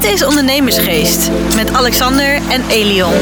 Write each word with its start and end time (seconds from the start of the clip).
Dit 0.00 0.10
is 0.10 0.24
Ondernemersgeest 0.24 1.30
met 1.54 1.72
Alexander 1.72 2.34
en 2.34 2.68
Elion. 2.68 3.12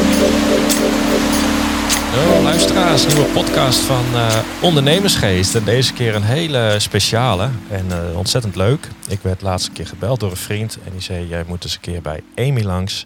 Hallo 2.11 2.41
luisteraars, 2.43 3.07
nieuwe 3.07 3.29
podcast 3.33 3.79
van 3.79 4.05
uh, 4.13 4.37
Ondernemersgeest. 4.61 5.55
En 5.55 5.63
deze 5.63 5.93
keer 5.93 6.15
een 6.15 6.23
hele 6.23 6.75
speciale 6.77 7.49
en 7.69 7.85
uh, 7.87 8.17
ontzettend 8.17 8.55
leuk. 8.55 8.87
Ik 9.07 9.19
werd 9.21 9.41
laatste 9.41 9.71
keer 9.71 9.87
gebeld 9.87 10.19
door 10.19 10.31
een 10.31 10.37
vriend 10.37 10.77
en 10.85 10.91
die 10.91 11.01
zei: 11.01 11.27
Jij 11.27 11.43
moet 11.47 11.63
eens 11.63 11.73
een 11.73 11.79
keer 11.79 12.01
bij 12.01 12.23
Amy 12.35 12.61
langs. 12.61 13.05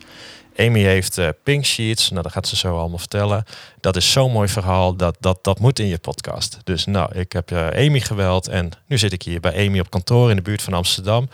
Amy 0.58 0.82
heeft 0.82 1.18
uh, 1.18 1.30
pink 1.44 1.66
sheets, 1.66 2.10
nou 2.10 2.24
dat 2.24 2.32
gaat 2.32 2.48
ze 2.48 2.56
zo 2.56 2.80
allemaal 2.80 2.98
vertellen. 2.98 3.46
Dat 3.80 3.96
is 3.96 4.12
zo'n 4.12 4.32
mooi 4.32 4.48
verhaal, 4.48 4.96
dat, 4.96 5.16
dat, 5.20 5.40
dat 5.42 5.60
moet 5.60 5.80
in 5.80 5.88
je 5.88 5.98
podcast. 5.98 6.58
Dus 6.64 6.86
nou, 6.86 7.20
ik 7.20 7.32
heb 7.32 7.52
uh, 7.52 7.68
Amy 7.68 8.00
geweld 8.00 8.48
en 8.48 8.72
nu 8.86 8.98
zit 8.98 9.14
ik 9.14 9.24
hier 9.24 9.40
bij 9.40 9.68
Amy 9.68 9.80
op 9.80 9.90
kantoor 9.90 10.30
in 10.30 10.36
de 10.36 10.42
buurt 10.42 10.62
van 10.62 10.74
Amsterdam. 10.74 11.30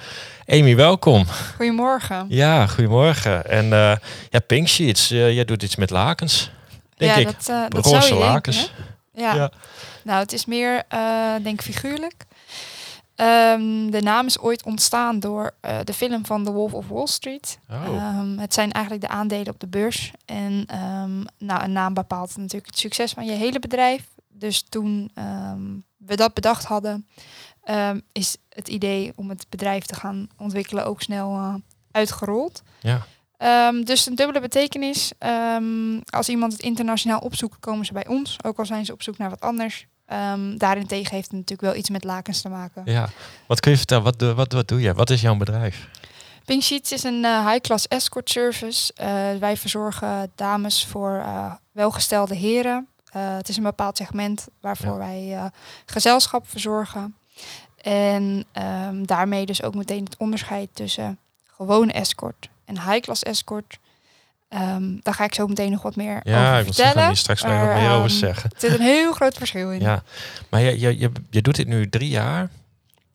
Amy, 0.47 0.75
welkom. 0.75 1.25
Goedemorgen. 1.55 2.25
Ja, 2.29 2.67
goedemorgen. 2.67 3.45
En 3.45 3.65
uh, 3.65 3.95
ja, 4.29 4.39
pink 4.47 4.67
sheets, 4.67 5.07
jij 5.07 5.45
doet 5.45 5.63
iets 5.63 5.75
met 5.75 5.89
lakens, 5.89 6.51
denk 6.95 7.11
ja, 7.11 7.17
ik. 7.17 7.25
Dat, 7.25 7.71
dat 7.71 7.85
Roze 7.85 8.07
zou 8.07 8.19
je 8.19 8.25
lakens. 8.25 8.71
ja. 9.13 9.35
ja. 9.35 9.51
nou 10.03 10.19
het 10.19 10.33
is 10.33 10.45
meer, 10.45 10.83
denk 11.43 11.61
figuurlijk. 11.61 12.25
Um, 13.21 13.91
de 13.91 14.01
naam 14.01 14.25
is 14.25 14.39
ooit 14.39 14.63
ontstaan 14.63 15.19
door 15.19 15.51
uh, 15.65 15.77
de 15.83 15.93
film 15.93 16.25
van 16.25 16.43
The 16.43 16.51
Wolf 16.51 16.73
of 16.73 16.87
Wall 16.87 17.07
Street. 17.07 17.59
Oh. 17.69 18.17
Um, 18.19 18.39
het 18.39 18.53
zijn 18.53 18.71
eigenlijk 18.71 19.05
de 19.05 19.11
aandelen 19.11 19.53
op 19.53 19.59
de 19.59 19.67
beurs. 19.67 20.11
En 20.25 20.65
um, 20.83 21.25
nou, 21.37 21.63
een 21.63 21.71
naam 21.71 21.93
bepaalt 21.93 22.37
natuurlijk 22.37 22.65
het 22.65 22.79
succes 22.79 23.11
van 23.11 23.25
je 23.25 23.31
hele 23.31 23.59
bedrijf. 23.59 24.07
Dus 24.27 24.61
toen 24.69 25.11
we 25.97 26.15
dat 26.15 26.33
bedacht 26.33 26.65
hadden, 26.65 27.07
is 28.11 28.37
het 28.49 28.67
idee 28.67 29.11
om 29.15 29.29
het 29.29 29.45
bedrijf 29.49 29.85
te 29.85 29.95
gaan 29.95 30.29
ontwikkelen 30.37 30.85
ook 30.85 31.01
snel 31.01 31.35
uh, 31.35 31.53
uitgerold. 31.91 32.61
Ja. 32.81 33.05
dus 33.83 34.05
een 34.05 34.15
dubbele 34.15 34.39
betekenis. 34.39 35.11
als 36.09 36.29
iemand 36.29 36.51
het 36.53 36.61
internationaal 36.61 37.19
opzoekt, 37.19 37.59
komen 37.59 37.85
ze 37.85 37.93
bij 37.93 38.07
ons. 38.07 38.37
Ook 38.43 38.59
al 38.59 38.65
zijn 38.65 38.85
ze 38.85 38.93
op 38.93 39.01
zoek 39.01 39.17
naar 39.17 39.29
wat 39.29 39.41
anders. 39.41 39.87
Um, 40.13 40.57
daarentegen 40.57 41.15
heeft 41.15 41.31
het 41.31 41.35
natuurlijk 41.35 41.61
wel 41.61 41.75
iets 41.75 41.89
met 41.89 42.03
lakens 42.03 42.41
te 42.41 42.49
maken. 42.49 42.81
Ja, 42.85 43.09
wat 43.47 43.59
kun 43.59 43.71
je 43.71 43.77
vertellen? 43.77 44.03
Wat, 44.03 44.19
doe, 44.19 44.33
wat, 44.33 44.53
wat 44.53 44.67
doe 44.67 44.81
je? 44.81 44.93
Wat 44.93 45.09
is 45.09 45.21
jouw 45.21 45.35
bedrijf? 45.35 45.87
Pink 46.45 46.61
Sheets 46.61 46.91
is 46.91 47.03
een 47.03 47.23
uh, 47.23 47.47
high-class 47.47 47.87
escort 47.87 48.29
service. 48.29 48.93
Uh, 49.01 49.05
wij 49.39 49.57
verzorgen 49.57 50.31
dames 50.35 50.85
voor 50.85 51.11
uh, 51.11 51.53
welgestelde 51.71 52.35
heren. 52.35 52.87
het 53.11 53.49
is 53.49 53.57
een 53.57 53.63
bepaald 53.63 53.97
segment 53.97 54.47
waarvoor 54.61 54.93
ja. 54.93 54.97
wij 54.97 55.51
gezelschap 55.85 56.49
verzorgen. 56.49 57.15
En 57.81 58.45
um, 58.87 59.05
daarmee 59.05 59.45
dus 59.45 59.63
ook 59.63 59.75
meteen 59.75 60.03
het 60.03 60.17
onderscheid 60.17 60.69
tussen 60.73 61.19
gewone 61.45 61.91
escort 61.91 62.49
en 62.65 62.81
high-class 62.81 63.23
escort. 63.23 63.79
Um, 64.53 64.99
daar 65.01 65.13
ga 65.13 65.23
ik 65.23 65.33
zo 65.33 65.47
meteen 65.47 65.71
nog 65.71 65.81
wat 65.81 65.95
meer 65.95 66.19
ja, 66.23 66.47
over 66.47 66.59
ik 66.59 66.65
vertellen. 66.65 67.03
Ja, 67.03 67.09
ik 67.09 67.15
straks 67.15 67.41
nog 67.41 67.59
wat 67.59 67.73
meer 67.73 67.89
over 67.89 68.09
um, 68.11 68.17
zeggen. 68.17 68.49
Er 68.49 68.59
zit 68.59 68.73
een 68.73 68.85
heel 68.85 69.13
groot 69.13 69.37
verschil 69.37 69.71
in. 69.71 69.79
Ja, 69.79 70.03
maar 70.49 70.61
je, 70.61 70.79
je, 70.79 70.99
je, 70.99 71.11
je 71.29 71.41
doet 71.41 71.55
dit 71.55 71.67
nu 71.67 71.89
drie 71.89 72.09
jaar 72.09 72.49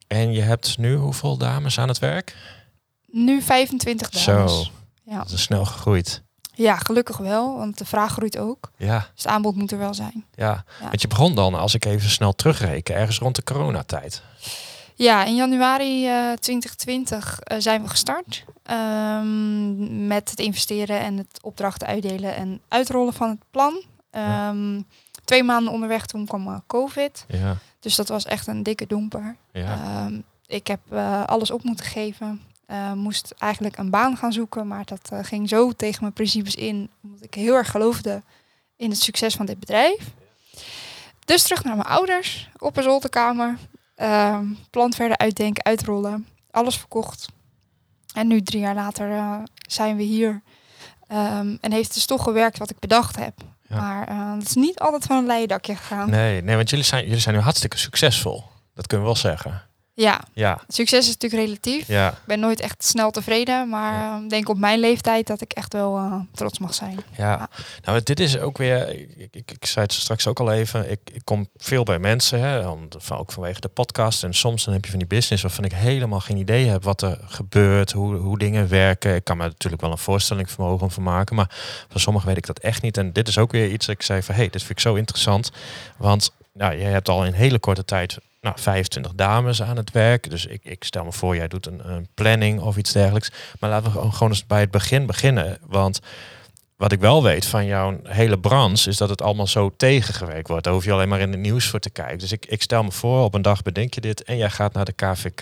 en 0.07 0.33
je 0.33 0.41
hebt 0.41 0.77
nu 0.77 0.95
hoeveel 0.95 1.37
dames 1.37 1.79
aan 1.79 1.87
het 1.87 1.99
werk? 1.99 2.35
Nu 3.05 3.41
25 3.41 4.09
dames. 4.09 4.23
Zo, 4.23 4.71
ja. 5.03 5.17
dat 5.17 5.31
is 5.31 5.41
snel 5.41 5.65
gegroeid. 5.65 6.23
Ja, 6.53 6.77
gelukkig 6.77 7.17
wel, 7.17 7.57
want 7.57 7.77
de 7.77 7.85
vraag 7.85 8.11
groeit 8.11 8.37
ook. 8.37 8.71
Ja. 8.77 8.97
Dus 8.99 9.23
het 9.23 9.27
aanbod 9.27 9.55
moet 9.55 9.71
er 9.71 9.77
wel 9.77 9.93
zijn. 9.93 10.25
Ja, 10.35 10.63
ja. 10.79 10.87
want 10.87 11.01
je 11.01 11.07
begon 11.07 11.35
dan, 11.35 11.53
als 11.53 11.73
ik 11.73 11.85
even 11.85 12.09
snel 12.09 12.33
terugreken, 12.33 12.95
ergens 12.95 13.17
rond 13.17 13.35
de 13.35 13.43
coronatijd. 13.43 14.21
Ja, 14.95 15.23
in 15.23 15.35
januari 15.35 16.07
uh, 16.07 16.31
2020 16.33 17.39
uh, 17.51 17.57
zijn 17.59 17.81
we 17.81 17.89
gestart 17.89 18.45
um, 18.71 20.07
met 20.07 20.29
het 20.29 20.39
investeren 20.39 20.99
en 20.99 21.17
het 21.17 21.39
opdrachten 21.41 21.87
uitdelen 21.87 22.35
en 22.35 22.61
uitrollen 22.67 23.13
van 23.13 23.29
het 23.29 23.39
plan. 23.51 23.73
Um, 24.11 24.75
ja. 24.75 24.83
Twee 25.23 25.43
maanden 25.43 25.73
onderweg 25.73 26.05
toen 26.05 26.25
kwam 26.25 26.47
uh, 26.47 26.57
COVID. 26.67 27.25
Ja. 27.27 27.57
Dus 27.79 27.95
dat 27.95 28.07
was 28.07 28.25
echt 28.25 28.47
een 28.47 28.63
dikke 28.63 28.87
domper. 28.87 29.35
Ja. 29.51 30.05
Um, 30.05 30.23
ik 30.47 30.67
heb 30.67 30.79
uh, 30.91 31.23
alles 31.23 31.51
op 31.51 31.63
moeten 31.63 31.85
geven. 31.85 32.41
Moest 32.93 33.33
eigenlijk 33.37 33.77
een 33.77 33.89
baan 33.89 34.17
gaan 34.17 34.33
zoeken, 34.33 34.67
maar 34.67 34.85
dat 34.85 35.11
ging 35.21 35.49
zo 35.49 35.71
tegen 35.71 36.01
mijn 36.01 36.13
principes 36.13 36.55
in, 36.55 36.89
omdat 37.03 37.23
ik 37.23 37.33
heel 37.33 37.53
erg 37.53 37.71
geloofde 37.71 38.21
in 38.75 38.89
het 38.89 39.01
succes 39.01 39.35
van 39.35 39.45
dit 39.45 39.59
bedrijf. 39.59 40.13
Dus 41.25 41.43
terug 41.43 41.63
naar 41.63 41.75
mijn 41.75 41.87
ouders, 41.87 42.49
op 42.57 42.77
een 42.77 42.83
zolderkamer, 42.83 43.57
uh, 43.97 44.39
plan 44.69 44.93
verder 44.93 45.17
uitdenken, 45.17 45.65
uitrollen, 45.65 46.27
alles 46.51 46.77
verkocht. 46.77 47.27
En 48.13 48.27
nu, 48.27 48.41
drie 48.41 48.61
jaar 48.61 48.75
later, 48.75 49.09
uh, 49.09 49.37
zijn 49.67 49.95
we 49.95 50.03
hier. 50.03 50.41
Um, 51.11 51.57
en 51.61 51.71
heeft 51.71 51.93
dus 51.93 52.05
toch 52.05 52.23
gewerkt 52.23 52.57
wat 52.57 52.69
ik 52.69 52.79
bedacht 52.79 53.15
heb. 53.15 53.33
Ja. 53.67 53.75
Maar 53.75 54.09
uh, 54.11 54.33
het 54.33 54.47
is 54.47 54.55
niet 54.55 54.79
altijd 54.79 55.05
van 55.05 55.17
een 55.17 55.25
leien 55.25 55.47
dakje 55.47 55.75
gegaan. 55.75 56.09
Nee, 56.09 56.41
nee, 56.41 56.55
want 56.55 56.69
jullie 56.69 56.85
zijn, 56.85 57.03
jullie 57.03 57.19
zijn 57.19 57.35
nu 57.35 57.41
hartstikke 57.41 57.77
succesvol. 57.77 58.43
Dat 58.73 58.87
kunnen 58.87 59.07
we 59.07 59.13
wel 59.13 59.21
zeggen. 59.21 59.64
Ja. 59.95 60.21
ja. 60.33 60.59
Succes 60.67 61.07
is 61.07 61.13
natuurlijk 61.13 61.43
relatief. 61.43 61.87
Ja. 61.87 62.09
Ik 62.09 62.17
ben 62.25 62.39
nooit 62.39 62.59
echt 62.59 62.83
snel 62.83 63.11
tevreden, 63.11 63.69
maar 63.69 63.93
ja. 63.93 64.19
uh, 64.23 64.29
denk 64.29 64.49
op 64.49 64.57
mijn 64.57 64.79
leeftijd 64.79 65.27
dat 65.27 65.41
ik 65.41 65.53
echt 65.53 65.73
wel 65.73 65.97
uh, 65.97 66.15
trots 66.31 66.59
mag 66.59 66.73
zijn. 66.73 66.99
Ja. 67.17 67.31
ja. 67.31 67.49
nou 67.83 68.03
dit 68.03 68.19
is 68.19 68.39
ook 68.39 68.57
weer, 68.57 68.89
ik, 68.89 69.27
ik, 69.31 69.51
ik 69.51 69.65
zei 69.65 69.85
het 69.85 69.93
straks 69.93 70.27
ook 70.27 70.39
al 70.39 70.51
even, 70.51 70.91
ik, 70.91 70.99
ik 71.13 71.21
kom 71.23 71.47
veel 71.57 71.83
bij 71.83 71.99
mensen, 71.99 72.39
hè, 72.39 72.67
om, 72.67 72.87
van, 72.97 73.17
ook 73.17 73.31
vanwege 73.31 73.59
de 73.59 73.67
podcast. 73.67 74.23
En 74.23 74.33
soms 74.33 74.63
dan 74.63 74.73
heb 74.73 74.83
je 74.83 74.89
van 74.89 74.99
die 74.99 75.07
business 75.07 75.43
waarvan 75.43 75.63
ik 75.63 75.73
helemaal 75.73 76.19
geen 76.19 76.37
idee 76.37 76.67
heb 76.67 76.83
wat 76.83 77.01
er 77.01 77.19
gebeurt, 77.25 77.91
hoe, 77.91 78.15
hoe 78.15 78.37
dingen 78.37 78.69
werken. 78.69 79.15
Ik 79.15 79.23
kan 79.23 79.37
me 79.37 79.43
natuurlijk 79.43 79.81
wel 79.81 79.91
een 79.91 79.97
voorstelling 79.97 80.51
vermogen 80.51 80.91
van 80.91 81.03
maken, 81.03 81.35
maar 81.35 81.55
van 81.89 82.01
sommigen 82.01 82.27
weet 82.27 82.37
ik 82.37 82.45
dat 82.45 82.59
echt 82.59 82.81
niet. 82.81 82.97
En 82.97 83.13
dit 83.13 83.27
is 83.27 83.37
ook 83.37 83.51
weer 83.51 83.71
iets 83.71 83.85
dat 83.85 83.95
ik 83.95 84.01
zei 84.01 84.21
van, 84.21 84.35
hé, 84.35 84.41
hey, 84.41 84.49
dit 84.49 84.61
vind 84.61 84.71
ik 84.71 84.79
zo 84.79 84.95
interessant. 84.95 85.51
Want 85.97 86.31
nou, 86.53 86.75
je 86.75 86.83
hebt 86.83 87.09
al 87.09 87.25
in 87.25 87.33
hele 87.33 87.59
korte 87.59 87.85
tijd 87.85 88.17
nou, 88.45 88.59
25 88.59 89.13
dames 89.13 89.61
aan 89.61 89.77
het 89.77 89.91
werk. 89.91 90.29
Dus 90.29 90.45
ik, 90.45 90.63
ik 90.63 90.83
stel 90.83 91.03
me 91.03 91.11
voor, 91.11 91.35
jij 91.35 91.47
doet 91.47 91.65
een, 91.65 91.89
een, 91.89 92.07
planning 92.13 92.59
of 92.59 92.77
iets 92.77 92.91
dergelijks. 92.91 93.31
Maar 93.59 93.69
laten 93.69 93.91
we 93.91 94.11
gewoon 94.11 94.29
eens 94.29 94.47
bij 94.47 94.59
het 94.59 94.71
begin 94.71 95.05
beginnen. 95.05 95.57
Want 95.61 95.99
wat 96.75 96.91
ik 96.91 96.99
wel 96.99 97.23
weet 97.23 97.45
van 97.45 97.65
jouw 97.65 97.99
hele 98.03 98.39
branche 98.39 98.89
is 98.89 98.97
dat 98.97 99.09
het 99.09 99.21
allemaal 99.21 99.47
zo 99.47 99.73
tegengewerkt 99.77 100.47
wordt. 100.47 100.63
Daar 100.63 100.73
hoef 100.73 100.83
je 100.83 100.91
alleen 100.91 101.09
maar 101.09 101.19
in 101.19 101.31
het 101.31 101.39
nieuws 101.39 101.67
voor 101.67 101.79
te 101.79 101.89
kijken. 101.89 102.17
Dus 102.17 102.31
ik, 102.31 102.45
ik 102.45 102.61
stel 102.61 102.83
me 102.83 102.91
voor, 102.91 103.23
op 103.23 103.33
een 103.33 103.41
dag 103.41 103.61
bedenk 103.61 103.93
je 103.93 104.01
dit 104.01 104.23
en 104.23 104.37
jij 104.37 104.49
gaat 104.49 104.73
naar 104.73 104.85
de 104.85 104.93
KVK. 104.93 105.41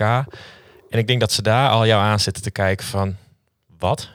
En 0.90 0.98
ik 0.98 1.06
denk 1.06 1.20
dat 1.20 1.32
ze 1.32 1.42
daar 1.42 1.70
al 1.70 1.86
jou 1.86 2.02
aan 2.02 2.20
zitten 2.20 2.42
te 2.42 2.50
kijken 2.50 2.86
van, 2.86 3.16
wat? 3.78 4.08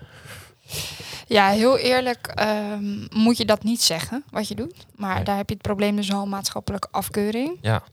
Ja, 1.29 1.49
heel 1.49 1.77
eerlijk 1.77 2.33
um, 2.73 3.07
moet 3.13 3.37
je 3.37 3.45
dat 3.45 3.63
niet 3.63 3.81
zeggen, 3.81 4.23
wat 4.29 4.47
je 4.47 4.55
doet. 4.55 4.85
Maar 4.95 5.15
nee. 5.15 5.23
daar 5.23 5.37
heb 5.37 5.47
je 5.49 5.53
het 5.53 5.63
probleem 5.63 5.95
dus 5.95 6.13
al 6.13 6.27
maatschappelijke 6.27 6.87
afkeuring. 6.91 7.57
Ja. 7.61 7.83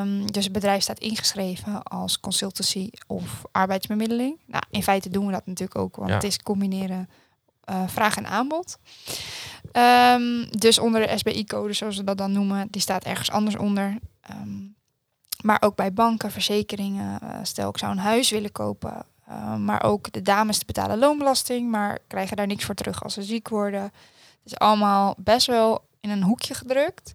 Um, 0.00 0.32
dus 0.32 0.44
het 0.44 0.52
bedrijf 0.52 0.82
staat 0.82 0.98
ingeschreven 0.98 1.82
als 1.82 2.20
consultancy 2.20 2.90
of 3.06 3.42
arbeidsbemiddeling. 3.52 4.40
Nou, 4.46 4.62
in 4.70 4.82
feite 4.82 5.08
doen 5.08 5.26
we 5.26 5.32
dat 5.32 5.46
natuurlijk 5.46 5.78
ook, 5.78 5.96
want 5.96 6.08
Ja. 6.08 6.14
het 6.14 6.24
is 6.24 6.38
combineren 6.38 7.08
uh, 7.70 7.82
vraag 7.88 8.16
en 8.16 8.26
aanbod. 8.26 8.78
Um, 9.72 10.50
dus 10.50 10.78
onder 10.78 11.06
de 11.06 11.18
SBI-code, 11.18 11.72
zoals 11.72 11.96
we 11.96 12.04
dat 12.04 12.18
dan 12.18 12.32
noemen, 12.32 12.68
die 12.70 12.80
staat 12.80 13.04
ergens 13.04 13.30
anders 13.30 13.56
onder. 13.56 13.98
Maar 15.42 15.62
ook 15.62 15.76
bij 15.76 15.92
banken, 15.92 16.30
verzekeringen. 16.30 17.18
Uh, 17.22 17.38
stel, 17.42 17.68
ik 17.68 17.78
zou 17.78 17.92
een 17.92 17.98
huis 17.98 18.30
willen 18.30 18.52
kopen. 18.52 19.04
Uh, 19.32 19.56
maar 19.56 19.82
ook 19.82 20.12
de 20.12 20.22
dames 20.22 20.64
betalen 20.64 20.98
loonbelasting, 20.98 21.70
maar 21.70 21.98
krijgen 22.06 22.36
daar 22.36 22.46
niks 22.46 22.64
voor 22.64 22.74
terug 22.74 23.02
als 23.02 23.14
ze 23.14 23.22
ziek 23.22 23.48
worden. 23.48 23.82
Het 23.82 24.52
is 24.52 24.58
allemaal 24.58 25.14
best 25.18 25.46
wel 25.46 25.84
in 26.00 26.10
een 26.10 26.22
hoekje 26.22 26.54
gedrukt. 26.54 27.14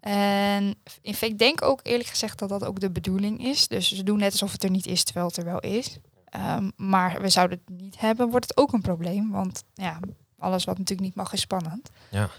En 0.00 0.74
ik 1.00 1.38
denk 1.38 1.62
ook 1.62 1.80
eerlijk 1.82 2.08
gezegd 2.08 2.38
dat 2.38 2.48
dat 2.48 2.64
ook 2.64 2.80
de 2.80 2.90
bedoeling 2.90 3.44
is. 3.44 3.68
Dus 3.68 3.94
ze 3.94 4.02
doen 4.02 4.18
net 4.18 4.32
alsof 4.32 4.52
het 4.52 4.64
er 4.64 4.70
niet 4.70 4.86
is, 4.86 5.04
terwijl 5.04 5.26
het 5.26 5.36
er 5.36 5.44
wel 5.44 5.60
is. 5.60 5.98
Um, 6.36 6.72
maar 6.76 7.20
we 7.20 7.28
zouden 7.28 7.60
het 7.64 7.80
niet 7.80 8.00
hebben, 8.00 8.30
wordt 8.30 8.48
het 8.48 8.56
ook 8.56 8.72
een 8.72 8.80
probleem. 8.80 9.30
Want 9.30 9.64
ja, 9.74 9.98
alles 10.38 10.64
wat 10.64 10.78
natuurlijk 10.78 11.08
niet 11.08 11.16
mag 11.16 11.32
is 11.32 11.40
spannend. 11.40 11.90
Ja. 12.10 12.30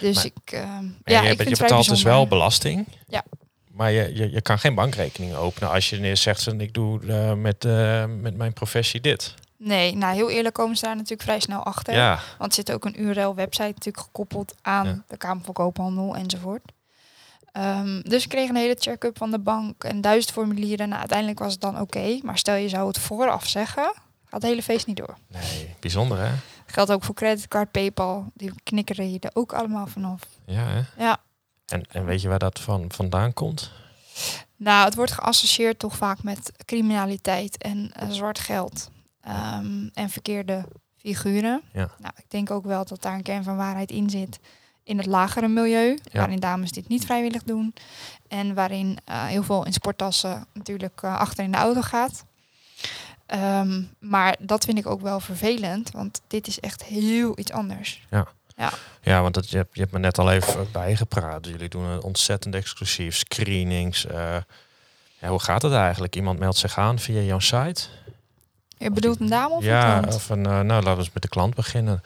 Dus 0.00 0.14
Maar- 0.14 0.24
ik, 0.24 0.52
En 0.52 0.98
ja, 1.04 1.22
je, 1.22 1.30
ik 1.30 1.48
je 1.48 1.56
betaalt 1.56 1.88
dus 1.88 2.02
wel 2.02 2.26
belasting. 2.26 2.86
Ja. 3.06 3.24
Maar 3.78 3.90
je, 3.90 4.14
je, 4.14 4.30
je 4.30 4.40
kan 4.40 4.58
geen 4.58 4.74
bankrekening 4.74 5.34
openen 5.34 5.70
als 5.70 5.90
je 5.90 6.14
zegt 6.14 6.42
van 6.42 6.60
ik 6.60 6.74
doe 6.74 7.06
eh, 7.06 7.32
met, 7.32 7.64
eh, 7.64 8.04
met 8.04 8.36
mijn 8.36 8.52
professie 8.52 9.00
dit. 9.00 9.34
Nee, 9.56 9.96
nou 9.96 10.14
heel 10.14 10.30
eerlijk 10.30 10.54
komen 10.54 10.76
ze 10.76 10.84
daar 10.84 10.94
natuurlijk 10.94 11.22
vrij 11.22 11.40
snel 11.40 11.62
achter. 11.62 11.94
Ja, 11.94 12.18
Want 12.38 12.50
er 12.50 12.56
zit 12.56 12.72
ook 12.72 12.84
een 12.84 13.00
URL-website 13.02 13.62
natuurlijk 13.74 14.04
gekoppeld 14.04 14.54
aan 14.62 14.86
Ja. 14.86 15.02
de 15.06 15.16
Kamer 15.16 15.44
van 15.44 15.54
Koophandel 15.54 16.16
enzovoort. 16.16 16.62
Ehm, 17.52 18.00
dus 18.00 18.22
ik 18.22 18.28
kreeg 18.28 18.48
een 18.48 18.56
hele 18.56 18.76
check-up 18.78 19.18
van 19.18 19.30
de 19.30 19.38
bank 19.38 19.84
en 19.84 20.00
duizend 20.00 20.32
formulieren. 20.32 20.86
Nou, 20.88 20.98
uiteindelijk 21.00 21.38
was 21.38 21.52
het 21.52 21.60
dan 21.60 21.80
oké. 21.80 22.18
maar 22.22 22.38
stel 22.38 22.54
je 22.54 22.68
zou 22.68 22.86
het 22.88 22.98
vooraf 22.98 23.46
zeggen, 23.46 23.92
gaat 24.24 24.42
het 24.42 24.42
hele 24.42 24.62
feest 24.62 24.86
niet 24.86 24.96
door. 24.96 25.16
nee, 25.28 25.74
bijzonder 25.80 26.18
hè? 26.18 26.30
Geldt 26.66 26.90
ook 26.90 27.04
voor 27.04 27.14
creditcard, 27.14 27.70
PayPal. 27.70 28.26
Die 28.34 28.52
knikkeren 28.62 29.12
je 29.12 29.18
er 29.20 29.30
ook 29.34 29.52
allemaal 29.52 29.86
vanaf. 29.86 30.20
Ja, 30.46 30.64
hè? 30.66 31.04
Ja. 31.04 31.18
En, 31.68 31.82
en 31.90 32.04
weet 32.04 32.20
je 32.22 32.28
waar 32.28 32.38
dat 32.38 32.60
van 32.60 32.84
vandaan 32.88 33.32
komt? 33.32 33.70
Nou, 34.56 34.84
het 34.84 34.94
wordt 34.94 35.12
geassocieerd 35.12 35.78
toch 35.78 35.96
vaak 35.96 36.22
met 36.22 36.52
criminaliteit 36.64 37.56
en 37.58 37.90
eh, 37.92 38.10
zwart 38.10 38.38
geld. 38.38 38.90
ehm, 39.20 39.88
en 39.94 40.10
verkeerde 40.10 40.64
figuren. 40.96 41.62
Ja. 41.72 41.90
Nou, 41.98 42.12
ik 42.16 42.24
denk 42.30 42.50
ook 42.50 42.64
wel 42.64 42.84
dat 42.84 43.02
daar 43.02 43.14
een 43.14 43.22
kern 43.22 43.44
van 43.44 43.56
waarheid 43.56 43.90
in 43.90 44.10
zit 44.10 44.38
in 44.84 44.96
het 44.96 45.06
lagere 45.06 45.48
milieu, 45.48 45.98
Ja. 46.02 46.18
waarin 46.18 46.40
dames 46.40 46.70
dit 46.72 46.88
niet 46.88 47.04
vrijwillig 47.04 47.42
doen. 47.42 47.74
En 48.28 48.54
waarin 48.54 48.98
eh, 49.04 49.24
heel 49.26 49.42
veel 49.42 49.64
in 49.66 49.72
sporttassen 49.72 50.46
natuurlijk 50.52 51.02
eh, 51.02 51.16
achter 51.18 51.44
in 51.44 51.50
de 51.52 51.56
auto 51.58 51.80
gaat. 51.80 52.24
Ehm, 53.26 53.82
maar 53.98 54.36
dat 54.40 54.64
vind 54.64 54.78
ik 54.78 54.86
ook 54.86 55.00
wel 55.00 55.20
vervelend, 55.20 55.90
want 55.90 56.20
dit 56.26 56.46
is 56.46 56.60
echt 56.60 56.84
heel 56.84 57.38
iets 57.38 57.52
anders. 57.52 58.06
Ja, 58.10 58.26
want 59.02 59.34
dat, 59.34 59.50
je, 59.50 59.56
hebt, 59.56 59.74
je 59.74 59.80
hebt 59.80 59.92
me 59.92 59.98
net 59.98 60.18
al 60.18 60.30
even 60.30 60.68
bijgepraat. 60.72 61.46
Jullie 61.46 61.68
doen 61.68 61.84
een 61.84 62.02
ontzettend 62.02 62.54
exclusief 62.54 63.16
screenings. 63.16 64.06
eh, 64.06 64.36
ja, 65.20 65.28
hoe 65.28 65.40
gaat 65.40 65.62
het 65.62 65.72
eigenlijk? 65.72 66.16
Iemand 66.16 66.38
meldt 66.38 66.56
zich 66.56 66.78
aan 66.78 66.98
via 66.98 67.20
jouw 67.20 67.38
site? 67.38 67.82
Je 68.78 68.90
bedoelt 68.90 69.20
een 69.20 69.28
dame 69.28 69.54
of 69.54 69.64
ja, 69.64 69.94
een 69.96 70.00
klant? 70.02 70.14
of 70.14 70.28
een, 70.28 70.46
eh, 70.46 70.52
nou 70.52 70.66
laten 70.66 70.92
we 70.92 70.98
eens 70.98 71.12
met 71.12 71.22
de 71.22 71.28
klant 71.28 71.54
beginnen. 71.54 72.02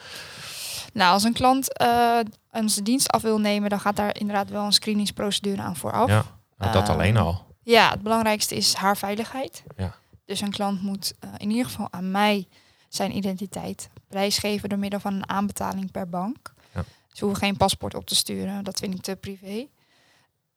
Nou, 0.93 1.12
als 1.12 1.22
een 1.22 1.32
klant 1.32 1.76
eh 1.76 2.19
onze 2.52 2.82
dienst 2.82 3.08
af 3.08 3.22
wil 3.22 3.38
nemen, 3.38 3.70
dan 3.70 3.81
gaat 3.81 3.96
daar 3.96 4.16
inderdaad 4.19 4.50
wel 4.50 4.64
een 4.64 4.72
screeningsprocedure 4.72 5.62
aan 5.62 5.76
vooraf. 5.76 6.08
Ja, 6.08 6.25
nou, 6.58 6.72
dat 6.72 6.82
Ehm, 6.82 6.93
alleen 6.93 7.16
al. 7.16 7.46
Ja, 7.62 7.90
het 7.90 8.02
belangrijkste 8.02 8.54
is 8.54 8.75
haar 8.75 8.96
veiligheid. 8.96 9.62
Ja. 9.76 9.94
Dus 10.26 10.40
een 10.40 10.50
klant 10.50 10.82
moet 10.82 11.12
in 11.37 11.50
ieder 11.50 11.64
geval 11.64 11.88
aan 11.90 12.10
mij 12.10 12.49
zijn 12.94 13.17
identiteit 13.17 13.89
prijsgeven 14.09 14.69
door 14.69 14.79
middel 14.79 15.00
van 15.00 15.15
een 15.15 15.29
aanbetaling 15.29 15.91
per 15.91 16.09
bank. 16.09 16.55
Ja. 16.75 16.85
Ze 17.12 17.25
hoeven 17.25 17.43
geen 17.43 17.56
paspoort 17.56 17.94
op 17.94 18.06
te 18.06 18.15
sturen, 18.15 18.65
dat 18.65 18.79
vind 18.79 18.94
ik 18.94 19.00
te 19.03 19.17
privé. 19.17 19.67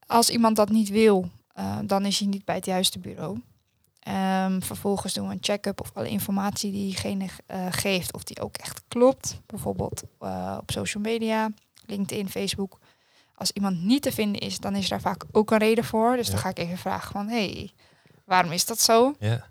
Als 0.08 0.30
iemand 0.30 0.56
dat 0.56 0.70
niet 0.70 0.90
wil, 0.90 1.30
eh, 1.54 1.78
dan 1.84 2.06
is 2.06 2.20
hij 2.20 2.28
niet 2.28 2.46
bij 2.46 2.56
het 2.56 2.66
juiste 2.66 3.00
bureau. 3.00 3.42
Ehm, 4.00 4.62
vervolgens 4.62 5.14
doen 5.14 5.28
we 5.28 5.34
een 5.34 5.40
check-up 5.42 5.82
of 5.82 5.92
alle 5.94 6.10
informatie 6.10 6.72
die 6.72 6.84
diegene 6.86 7.26
eh, 7.46 7.66
geeft, 7.70 8.14
of 8.14 8.24
die 8.24 8.42
ook 8.42 8.58
echt 8.58 8.82
klopt. 8.88 9.40
Bijvoorbeeld 9.46 10.04
eh, 10.20 10.58
op 10.62 10.72
social 10.72 11.04
media, 11.04 11.50
LinkedIn, 11.86 12.30
Facebook. 12.30 12.80
Als 13.36 13.52
iemand 13.52 13.84
niet 13.84 14.02
te 14.02 14.12
vinden 14.12 14.42
is, 14.42 14.60
dan 14.60 14.76
is 14.76 14.88
daar 14.90 15.02
vaak 15.02 15.24
ook 15.32 15.52
een 15.52 15.58
reden 15.58 15.84
voor. 15.84 16.16
Dus 16.16 16.26
Ja. 16.26 16.32
dan 16.32 16.42
ga 16.42 16.50
ik 16.50 16.58
even 16.60 16.78
vragen 16.78 17.12
van, 17.12 17.28
hey, 17.28 17.72
waarom 18.26 18.52
is 18.52 18.66
dat 18.66 18.80
zo? 18.80 19.14
Ja. 19.20 19.46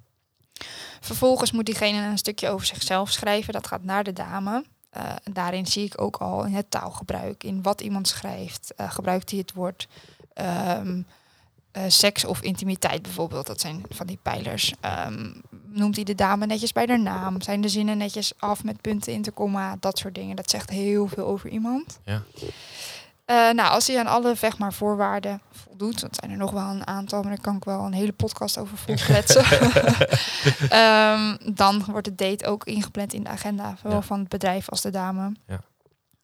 Vervolgens 1.01 1.53
moet 1.53 1.67
diegene 1.67 2.07
een 2.07 2.19
stukje 2.19 2.49
over 2.49 2.67
zichzelf 2.67 3.11
schrijven. 3.11 3.53
Dat 3.53 3.67
gaat 3.67 3.83
naar 3.85 4.05
de 4.05 4.13
dame. 4.13 4.65
Eh, 4.91 5.03
daarin 5.33 5.67
zie 5.67 5.85
ik 5.85 6.01
ook 6.01 6.17
al 6.17 6.45
in 6.45 6.55
het 6.55 6.71
taalgebruik, 6.71 7.45
in 7.45 7.63
wat 7.63 7.81
iemand 7.81 8.09
schrijft. 8.09 8.75
eh, 8.77 8.91
gebruikt 8.91 9.31
hij 9.31 9.39
het 9.39 9.53
woord 9.53 9.89
ehm, 10.35 11.03
eh, 11.71 11.83
seks 11.89 12.25
of 12.25 12.43
intimiteit 12.43 13.03
bijvoorbeeld? 13.03 13.47
Dat 13.47 13.61
zijn 13.61 13.83
van 13.91 14.07
die 14.07 14.19
pijlers. 14.23 14.73
Ehm, 14.81 15.31
noemt 15.67 15.95
hij 15.95 16.05
de 16.05 16.15
dame 16.15 16.47
netjes 16.47 16.73
bij 16.73 16.85
haar 16.87 17.01
naam? 17.01 17.41
Zijn 17.41 17.61
de 17.61 17.69
zinnen 17.69 17.97
netjes 17.99 18.33
af 18.39 18.65
met 18.65 18.81
punten, 18.81 19.13
interkomma? 19.13 19.77
Dat 19.81 19.99
soort 19.99 20.15
dingen. 20.15 20.37
Dat 20.37 20.51
zegt 20.51 20.71
heel 20.71 21.07
veel 21.07 21.27
over 21.27 21.51
iemand. 21.51 21.99
Ja. 22.05 22.23
Eh, 23.25 23.37
nou, 23.51 23.71
als 23.71 23.87
hij 23.87 23.99
aan 23.99 24.07
alle 24.07 24.35
zeg 24.35 24.59
maar 24.59 24.73
voorwaarden 24.73 25.41
voldoet, 25.51 26.01
dat 26.01 26.17
zijn 26.21 26.31
er 26.31 26.37
nog 26.37 26.51
wel 26.51 26.69
een 26.69 26.87
aantal, 26.87 27.21
maar 27.23 27.31
daar 27.31 27.41
kan 27.41 27.57
ik 27.57 27.65
wel 27.65 27.81
een 27.85 27.93
hele 27.93 28.13
podcast 28.13 28.59
over 28.59 28.77
volkletsen. 28.79 29.45
Ehm, 30.69 31.37
dan 31.55 31.85
wordt 31.85 32.07
de 32.07 32.15
date 32.15 32.47
ook 32.47 32.65
ingepland 32.65 33.13
in 33.13 33.23
de 33.23 33.29
agenda, 33.31 33.75
zowel 33.83 33.97
Ja. 33.97 34.03
van 34.03 34.19
het 34.19 34.29
bedrijf 34.29 34.69
als 34.71 34.81
de 34.81 34.91
dame. 34.91 35.33
Ja. 35.47 35.61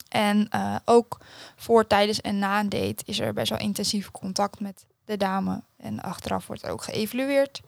En 0.08 0.48
eh, 0.48 0.74
ook 0.84 1.18
voor, 1.56 1.86
tijdens 1.86 2.20
en 2.20 2.38
na 2.38 2.60
een 2.60 2.68
date 2.68 3.02
is 3.04 3.20
er 3.20 3.32
best 3.32 3.50
wel 3.50 3.58
intensief 3.58 4.10
contact 4.10 4.60
met 4.60 4.84
de 5.04 5.16
dame. 5.16 5.62
En 5.76 6.00
achteraf 6.02 6.46
wordt 6.46 6.62
er 6.62 6.70
ook 6.70 6.82
geëvalueerd. 6.82 7.60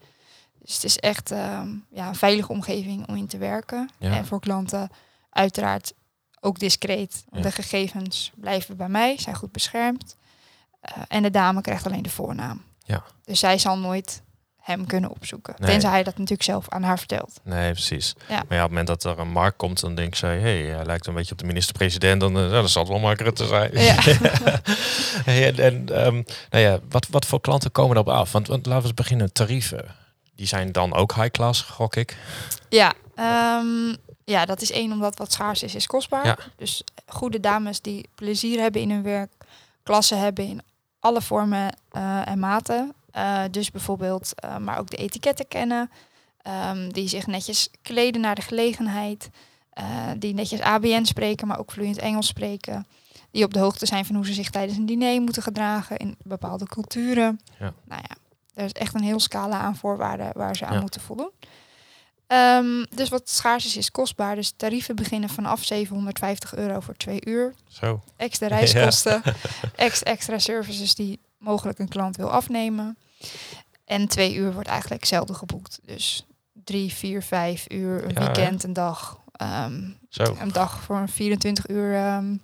Dus 0.59 0.73
het 0.73 0.83
is 0.83 0.97
echt 0.97 1.31
ehm, 1.31 1.69
ja, 1.89 2.07
een 2.07 2.15
veilige 2.15 2.51
omgeving 2.51 3.07
om 3.07 3.15
in 3.15 3.27
te 3.27 3.37
werken. 3.37 3.89
Ja. 3.97 4.11
En 4.15 4.25
voor 4.25 4.39
klanten 4.39 4.89
uiteraard 5.29 5.93
ook 6.43 6.59
discreet. 6.59 7.23
Ja. 7.31 7.41
De 7.41 7.51
gegevens 7.51 8.31
blijven 8.35 8.77
bij 8.77 8.89
mij, 8.89 9.17
zijn 9.19 9.35
goed 9.35 9.51
beschermd. 9.51 10.15
Eh, 10.81 10.97
en 11.07 11.23
de 11.23 11.31
dame 11.31 11.61
krijgt 11.61 11.85
alleen 11.85 12.03
de 12.03 12.09
voornaam. 12.09 12.61
Ja. 12.83 13.03
Dus 13.25 13.39
zij 13.39 13.57
zal 13.57 13.77
nooit 13.77 14.21
hem 14.63 14.85
kunnen 14.85 15.09
opzoeken. 15.09 15.55
Nee. 15.57 15.69
Tenzij 15.69 15.89
hij 15.89 16.03
dat 16.03 16.13
natuurlijk 16.13 16.43
zelf 16.43 16.69
aan 16.69 16.83
haar 16.83 16.97
vertelt. 16.97 17.39
Nee, 17.43 17.71
precies. 17.71 18.15
Ja. 18.29 18.43
Maar 18.47 18.57
ja, 18.57 18.63
op 18.63 18.69
het 18.69 18.69
moment 18.69 18.87
dat 18.87 19.03
er 19.03 19.19
een 19.19 19.31
markt 19.31 19.57
komt, 19.57 19.79
dan 19.79 19.95
denk 19.95 20.15
zij, 20.15 20.39
hé, 20.39 20.61
hey, 20.61 20.75
hij 20.75 20.85
lijkt 20.85 21.07
een 21.07 21.13
beetje 21.13 21.31
op 21.31 21.37
de 21.37 21.45
minister-president, 21.45 22.19
dan, 22.21 22.37
uh, 22.37 22.51
dan 22.51 22.69
zal 22.69 22.81
het 22.81 22.91
wel 22.91 23.01
makkelijker 23.01 23.45
te 23.45 23.47
zijn. 23.47 23.71
Ja. 23.73 23.95
hey, 25.31 25.47
en 25.47 25.59
en 25.59 25.95
ehm, 25.95 26.21
nou 26.49 26.63
ja, 26.63 26.79
wat, 26.89 27.07
wat 27.07 27.25
voor 27.25 27.41
klanten 27.41 27.71
komen 27.71 27.95
erop 27.95 28.09
af? 28.09 28.31
Want, 28.31 28.47
want 28.47 28.65
laten 28.65 28.81
we 28.81 28.87
eens 28.87 28.97
beginnen, 28.97 29.33
tarieven. 29.33 29.85
Die 30.35 30.47
zijn 30.47 30.71
dan 30.71 30.93
ook 30.93 31.13
high 31.15 31.31
class, 31.31 31.61
gok 31.61 31.95
ik. 31.95 32.17
Ja, 32.69 32.93
ehm, 33.15 33.95
ja, 34.25 34.45
dat 34.45 34.61
is 34.61 34.71
één 34.71 34.91
omdat 34.91 35.17
wat 35.17 35.31
schaars 35.31 35.63
is, 35.63 35.75
is 35.75 35.87
kostbaar. 35.87 36.25
Ja. 36.25 36.37
Dus 36.55 36.83
goede 37.07 37.39
dames 37.39 37.81
die 37.81 38.09
plezier 38.15 38.59
hebben 38.59 38.81
in 38.81 38.91
hun 38.91 39.03
werk, 39.03 39.31
klasse 39.83 40.15
hebben 40.15 40.47
in 40.47 40.61
alle 40.99 41.21
vormen 41.21 41.75
eh, 41.91 42.27
en 42.27 42.39
maten. 42.39 42.93
Eh, 43.11 43.41
dus 43.51 43.71
bijvoorbeeld, 43.71 44.33
eh, 44.35 44.57
maar 44.57 44.79
ook 44.79 44.89
de 44.89 44.97
etiketten 44.97 45.47
kennen. 45.47 45.89
ehm, 46.41 46.89
die 46.89 47.07
zich 47.07 47.27
netjes 47.27 47.69
kleden 47.81 48.21
naar 48.21 48.35
de 48.35 48.41
gelegenheid. 48.41 49.29
die 50.17 50.33
netjes 50.33 50.61
ABN 50.61 51.03
spreken, 51.03 51.47
maar 51.47 51.59
ook 51.59 51.71
vloeiend 51.71 51.97
Engels 51.97 52.27
spreken. 52.27 52.87
Die 53.31 53.43
op 53.43 53.53
de 53.53 53.59
hoogte 53.59 53.85
zijn 53.85 54.05
van 54.05 54.15
hoe 54.15 54.25
ze 54.25 54.33
zich 54.33 54.49
tijdens 54.49 54.77
een 54.77 54.85
diner 54.85 55.21
moeten 55.21 55.43
gedragen 55.43 55.97
in 55.97 56.15
bepaalde 56.23 56.65
culturen. 56.65 57.39
Ja. 57.59 57.73
Nou 57.83 58.01
ja, 58.09 58.15
er 58.53 58.65
is 58.65 58.71
echt 58.71 58.93
een 58.93 59.03
heel 59.03 59.19
scala 59.19 59.57
aan 59.57 59.75
voorwaarden 59.75 60.31
waar 60.33 60.55
ze 60.55 60.65
aan 60.65 60.73
Ja. 60.73 60.79
moeten 60.81 61.01
voldoen. 61.01 61.31
Ehm, 62.33 62.85
dus 62.95 63.09
wat 63.09 63.29
schaars 63.29 63.65
is, 63.65 63.77
is 63.77 63.91
kostbaar. 63.91 64.35
Dus 64.35 64.53
tarieven 64.55 64.95
beginnen 64.95 65.29
vanaf 65.29 65.63
750 65.63 66.55
euro 66.55 66.79
voor 66.79 66.95
twee 66.95 67.25
uur. 67.25 67.53
Zo. 67.67 68.03
Extra 68.17 68.47
reiskosten, 68.47 69.21
ex, 69.75 70.03
extra 70.03 70.39
services 70.39 70.95
die 70.95 71.19
mogelijk 71.37 71.79
een 71.79 71.87
klant 71.87 72.15
wil 72.15 72.31
afnemen. 72.31 72.97
En 73.85 74.07
twee 74.07 74.35
uur 74.35 74.53
wordt 74.53 74.69
eigenlijk 74.69 75.05
zelden 75.05 75.35
geboekt. 75.35 75.79
Dus 75.85 76.25
drie, 76.63 76.93
vier, 76.93 77.21
vijf 77.23 77.65
uur, 77.71 78.03
een 78.03 78.13
Ja, 78.13 78.19
weekend, 78.19 78.63
een 78.63 78.73
dag. 78.73 79.19
Ehm, 79.31 79.89
Zo. 80.09 80.35
een 80.39 80.51
dag 80.51 80.81
voor 80.83 80.97
een 80.97 81.09
24 81.09 81.67
uur 81.67 81.95
ehm, 81.95 82.35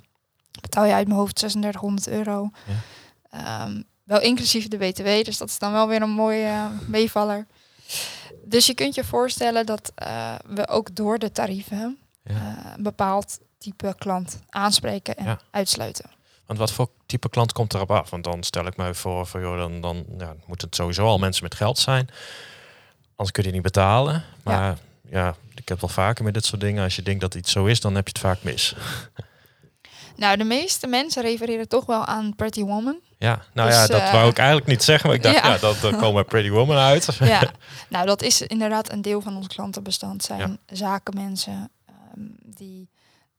betaal 0.62 0.86
je 0.86 0.94
uit 0.94 1.08
mijn 1.08 1.20
hoofd 1.20 1.36
3600 1.36 2.08
euro. 2.08 2.50
Wel 4.04 4.22
inclusief 4.22 4.68
de 4.68 4.78
BTW, 4.78 5.24
dus 5.24 5.38
dat 5.38 5.50
is 5.50 5.60
dan 5.60 5.72
wel 5.72 5.88
weer 5.88 6.02
een 6.02 6.10
mooie 6.10 6.46
eh, 6.46 6.66
meevaller. 6.88 7.48
Dus 8.50 8.66
je 8.66 8.74
kunt 8.74 8.96
je 8.96 9.04
voorstellen 9.04 9.66
dat 9.66 9.92
eh, 9.96 10.36
we 10.48 10.68
ook 10.68 10.96
door 10.96 11.20
de 11.20 11.32
tarieven 11.32 11.98
Ja. 12.24 12.34
eh, 12.34 12.72
een 12.78 12.84
bepaald 12.84 13.40
type 13.58 13.96
klant 13.98 14.40
aanspreken 14.50 15.16
en 15.18 15.26
Ja. 15.26 15.40
uitsluiten. 15.52 16.10
Want 16.46 16.60
wat 16.60 16.72
voor 16.72 16.90
type 17.06 17.30
klant 17.30 17.52
komt 17.54 17.74
erop 17.74 17.92
af? 17.92 18.10
Want 18.10 18.24
dan 18.24 18.44
stel 18.44 18.66
ik 18.66 18.78
mij 18.78 18.94
voor, 18.94 19.28
voor 19.28 19.42
joh, 19.42 19.58
dan, 19.58 19.82
dan 19.82 20.06
ja, 20.18 20.36
moet 20.46 20.62
het 20.62 20.76
sowieso 20.76 21.06
al 21.06 21.18
mensen 21.18 21.44
met 21.44 21.56
geld 21.56 21.78
zijn. 21.80 22.08
Anders 23.16 23.32
kun 23.32 23.44
je 23.44 23.52
die 23.52 23.52
niet 23.52 23.72
betalen. 23.72 24.24
Maar 24.44 24.78
ja. 25.10 25.36
ik 25.56 25.68
heb 25.70 25.80
wel 25.82 25.90
vaker 25.90 26.24
met 26.24 26.34
dit 26.34 26.46
soort 26.46 26.62
dingen. 26.62 26.84
Als 26.84 26.96
je 26.96 27.02
denkt 27.02 27.22
dat 27.22 27.36
iets 27.36 27.52
zo 27.52 27.66
is, 27.66 27.82
dan 27.82 27.96
heb 27.96 28.04
je 28.08 28.12
het 28.14 28.22
vaak 28.22 28.44
mis. 28.44 28.74
Nou, 30.16 30.38
de 30.38 30.44
meeste 30.44 30.88
mensen 30.88 31.22
refereren 31.24 31.68
toch 31.68 31.86
wel 31.86 32.06
aan 32.06 32.36
Pretty 32.36 32.64
Woman. 32.64 33.00
Ja, 33.20 33.42
nou 33.54 33.70
Dus, 33.70 33.78
ja, 33.78 33.88
dat 33.88 34.02
eh, 34.02 34.12
wou 34.12 34.30
ik 34.30 34.38
eigenlijk 34.38 34.68
niet 34.68 34.84
zeggen. 34.84 35.08
Maar 35.08 35.18
ik 35.18 35.24
dacht, 35.24 35.36
ja, 35.36 35.48
ja. 35.54 35.58
dat 35.58 35.80
komen 35.98 36.26
Pretty 36.32 36.50
Woman 36.50 36.78
uit. 36.78 37.16
Ja, 37.20 37.52
nou 37.90 38.06
dat 38.06 38.22
is 38.22 38.42
inderdaad 38.42 38.92
een 38.92 39.02
deel 39.02 39.22
van 39.22 39.36
ons 39.36 39.48
klantenbestand. 39.48 40.24
Zijn 40.24 40.60
zakenmensen 40.66 41.72
ehm, 41.86 42.26
die 42.56 42.90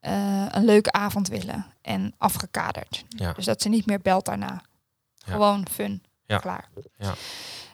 eh, 0.00 0.46
een 0.48 0.64
leuke 0.64 0.92
avond 0.92 1.28
willen 1.28 1.66
en 1.82 2.14
afgekaderd. 2.18 3.04
Ja. 3.08 3.32
Dus 3.32 3.44
dat 3.44 3.62
ze 3.62 3.68
niet 3.68 3.86
meer 3.86 4.00
belt 4.00 4.24
daarna. 4.24 4.62
Gewoon 5.24 5.66
fun, 5.70 6.02
Ja. 6.26 6.38
klaar. 6.38 6.68
Ja. 6.96 7.14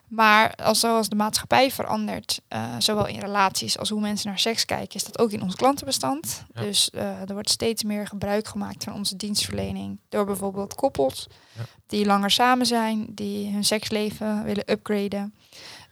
Maar 0.09 0.55
als, 0.55 0.81
zoals 0.81 1.09
de 1.09 1.17
maatschappij 1.17 1.71
verandert, 1.71 2.41
eh, 2.49 2.75
zowel 2.79 3.07
in 3.07 3.19
relaties 3.21 3.79
als 3.79 3.89
hoe 3.89 4.01
mensen 4.01 4.29
naar 4.29 4.39
seks 4.39 4.65
kijken, 4.65 4.95
is 4.95 5.05
dat 5.05 5.19
ook 5.19 5.31
in 5.31 5.43
ons 5.43 5.55
klantenbestand. 5.55 6.45
Ja. 6.55 6.61
Dus 6.61 6.91
eh, 6.91 7.21
er 7.21 7.33
wordt 7.33 7.51
steeds 7.51 7.83
meer 7.83 8.07
gebruik 8.07 8.49
gemaakt 8.49 8.85
van 8.85 8.93
onze 8.93 9.17
dienstverlening 9.17 9.99
door 10.09 10.25
bijvoorbeeld 10.27 10.75
koppels 10.75 11.27
Ja. 11.57 11.63
die 11.87 12.07
langer 12.07 12.31
samen 12.31 12.67
zijn, 12.67 13.07
die 13.11 13.53
hun 13.53 13.65
seksleven 13.65 14.45
willen 14.45 14.71
upgraden. 14.71 15.35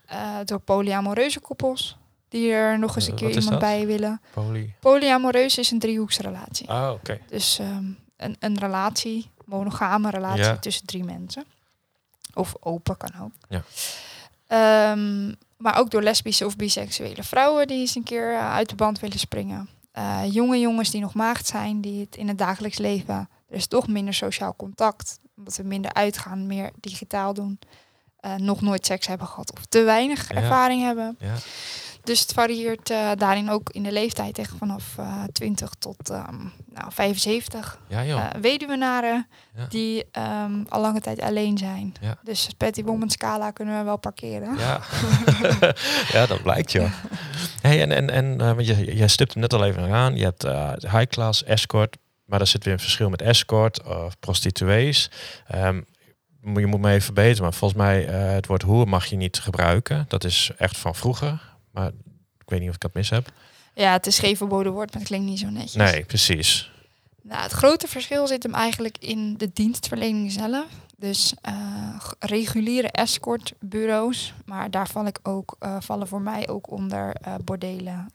Eh, 0.07 0.37
door 0.45 0.61
polyamoreuze 0.61 1.41
koppels 1.41 1.97
die 2.29 2.51
er 2.53 2.79
nog 2.79 2.97
eens 2.97 3.07
een 3.07 3.15
keer 3.15 3.29
iemand 3.29 3.49
dat? 3.51 3.59
bij 3.59 3.87
willen. 3.87 4.21
Poly. 4.33 4.75
Polyamoreus 4.81 5.59
is 5.59 5.71
een 5.71 5.79
driehoeksrelatie. 5.79 6.69
Ah, 6.71 6.91
oké. 6.93 7.21
Dus 7.29 7.59
ehm, 7.59 7.85
een, 8.17 8.37
een 8.39 8.59
relatie, 8.59 9.31
monogame 9.45 10.11
relatie 10.11 10.45
Ja. 10.45 10.57
tussen 10.57 10.87
drie 10.87 11.05
mensen. 11.05 11.45
Of 12.35 12.55
open 12.61 12.97
kan 12.97 13.11
ook. 13.23 13.31
Ja. 13.49 13.63
Ehm, 14.59 15.33
maar 15.57 15.79
ook 15.79 15.91
door 15.91 16.03
lesbische 16.03 16.47
of 16.47 16.57
biseksuele 16.57 17.23
vrouwen 17.23 17.67
die 17.67 17.79
eens 17.81 17.95
een 17.95 18.03
keer 18.03 18.33
eh, 18.33 18.53
uit 18.53 18.69
de 18.69 18.75
band 18.75 19.01
willen 19.01 19.19
springen. 19.19 19.69
Eh, 19.93 20.21
jonge 20.31 20.61
jongens 20.61 20.91
die 20.91 21.01
nog 21.01 21.15
maagd 21.15 21.47
zijn, 21.47 21.81
die 21.81 22.01
het 22.01 22.17
in 22.17 22.29
het 22.29 22.39
dagelijks 22.39 22.79
leven... 22.79 23.29
Er 23.49 23.57
is 23.61 23.67
toch 23.67 23.89
minder 23.89 24.15
sociaal 24.15 24.55
contact, 24.57 25.19
omdat 25.37 25.57
we 25.57 25.63
minder 25.63 25.93
uitgaan, 25.93 26.47
meer 26.47 26.71
digitaal 26.81 27.35
doen. 27.35 27.59
eh, 28.21 28.35
nog 28.35 28.61
nooit 28.61 28.87
seks 28.87 29.07
hebben 29.07 29.27
gehad 29.27 29.53
of 29.53 29.65
te 29.67 29.83
weinig 29.83 30.29
Ja. 30.33 30.35
ervaring 30.37 30.83
hebben. 30.83 31.17
Ja. 31.19 31.35
Dus 32.05 32.21
het 32.21 32.33
varieert 32.33 32.91
eh, 32.91 33.11
daarin 33.17 33.51
ook 33.51 33.71
in 33.71 33.83
de 33.83 33.93
leeftijd 33.93 34.39
echt 34.39 34.53
vanaf 34.59 34.85
eh 34.99 35.23
20 35.33 35.71
tot 35.79 36.11
ehm, 36.11 36.37
nou, 36.75 36.93
75. 36.93 37.79
Ja, 37.89 38.05
joh. 38.05 38.21
Eh, 38.21 38.41
weduwenaren 38.41 39.27
Ja. 39.57 39.67
die 39.69 40.05
ehm, 40.13 40.53
al 40.69 40.81
lange 40.81 41.01
tijd 41.01 41.21
alleen 41.21 41.59
zijn. 41.59 41.95
Ja. 42.01 42.17
Dus 42.23 42.49
Petty 42.57 42.83
Woman 42.85 43.11
scala 43.11 43.51
kunnen 43.51 43.79
we 43.79 43.85
wel 43.85 43.97
parkeren. 43.99 44.57
Ja, 44.59 44.81
ja 46.13 46.27
dat 46.27 46.43
blijkt 46.43 46.73
joh. 46.73 46.93
Hey, 47.63 47.83
en 47.83 47.93
en, 47.93 48.11
en 48.11 48.41
eh, 48.41 48.47
want 48.53 48.67
je, 48.67 48.97
je 48.97 49.09
stipt 49.09 49.33
hem 49.33 49.43
net 49.43 49.53
al 49.53 49.65
even 49.65 49.93
aan. 49.93 50.17
Je 50.17 50.25
hebt 50.25 50.45
eh, 50.45 50.71
high 50.81 51.07
class, 51.07 51.45
escort. 51.45 51.97
Maar 52.25 52.41
er 52.41 52.47
zit 52.47 52.65
weer 52.65 52.73
een 52.73 52.81
verschil 52.81 53.09
met 53.11 53.23
escort 53.23 53.83
of 53.83 54.19
prostituees. 54.19 55.11
Ehm, 55.47 55.81
je 56.43 56.67
moet 56.67 56.81
me 56.81 56.89
even 56.91 57.03
verbeteren. 57.03 57.43
Maar 57.43 57.53
volgens 57.55 57.81
mij, 57.81 58.07
eh, 58.09 58.33
het 58.35 58.47
woord 58.47 58.63
hoer 58.63 58.89
mag 58.89 59.07
je 59.07 59.17
niet 59.17 59.39
gebruiken. 59.39 60.05
Dat 60.09 60.25
is 60.25 60.51
echt 60.59 60.77
van 60.79 60.95
vroeger. 60.95 61.53
Maar 61.75 61.89
ik 62.39 62.51
weet 62.51 62.61
niet 62.61 62.69
of 62.69 62.75
ik 62.75 62.81
dat 62.81 62.95
mis 62.95 63.11
heb. 63.11 63.33
Ja, 63.75 63.93
het 63.93 64.07
is 64.07 64.19
geen 64.19 64.37
verboden 64.37 64.73
woord, 64.73 64.91
maar 64.93 65.01
het 65.01 65.09
klinkt 65.09 65.27
niet 65.27 65.39
zo 65.39 65.49
netjes. 65.49 65.75
Nee, 65.75 66.05
precies. 66.05 66.73
Nou, 67.23 67.43
het 67.43 67.53
grote 67.53 67.89
verschil 67.89 68.27
zit 68.27 68.43
hem 68.43 68.55
eigenlijk 68.55 68.99
in 68.99 69.37
de 69.37 69.51
dienstverlening 69.53 70.33
zelf. 70.33 70.67
Dus 70.97 71.35
eh, 71.41 72.01
reguliere 72.19 72.89
escortbureaus, 72.89 74.35
maar 74.45 74.71
daar 74.71 74.89
val 74.89 75.07
ik 75.07 75.19
ook, 75.23 75.57
eh, 75.59 75.77
vallen 75.81 76.09
voor 76.09 76.21
mij 76.21 76.49
ook 76.49 76.71
onder 76.71 77.15
eh, 77.15 77.35
bordelen, 77.45 78.13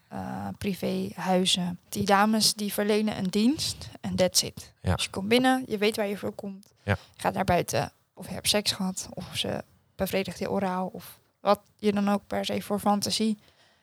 privéhuizen. 0.57 1.79
Die 1.89 2.05
dames 2.05 2.53
die 2.53 2.73
verlenen 2.73 3.17
een 3.17 3.29
dienst 3.29 3.89
en 4.01 4.15
that's 4.15 4.41
it. 4.41 4.73
Ja. 4.81 4.95
Dus 4.95 5.03
je 5.03 5.09
komt 5.09 5.27
binnen, 5.27 5.63
je 5.67 5.77
weet 5.77 5.95
waar 5.95 6.07
je 6.07 6.17
voor 6.17 6.33
komt. 6.33 6.67
Ja. 6.83 6.97
Je 7.13 7.21
gaat 7.21 7.33
naar 7.33 7.43
buiten 7.43 7.91
of 8.13 8.27
je 8.27 8.33
hebt 8.33 8.49
seks 8.49 8.71
gehad 8.71 9.09
of 9.13 9.25
ze 9.33 9.63
bevredigt 9.95 10.39
je 10.39 10.51
oraal 10.51 10.87
of 10.87 11.18
wat 11.39 11.61
je 11.75 11.91
dan 11.91 12.09
ook 12.09 12.27
per 12.27 12.45
se 12.45 12.61
voor 12.61 12.79
fantasie 12.79 13.37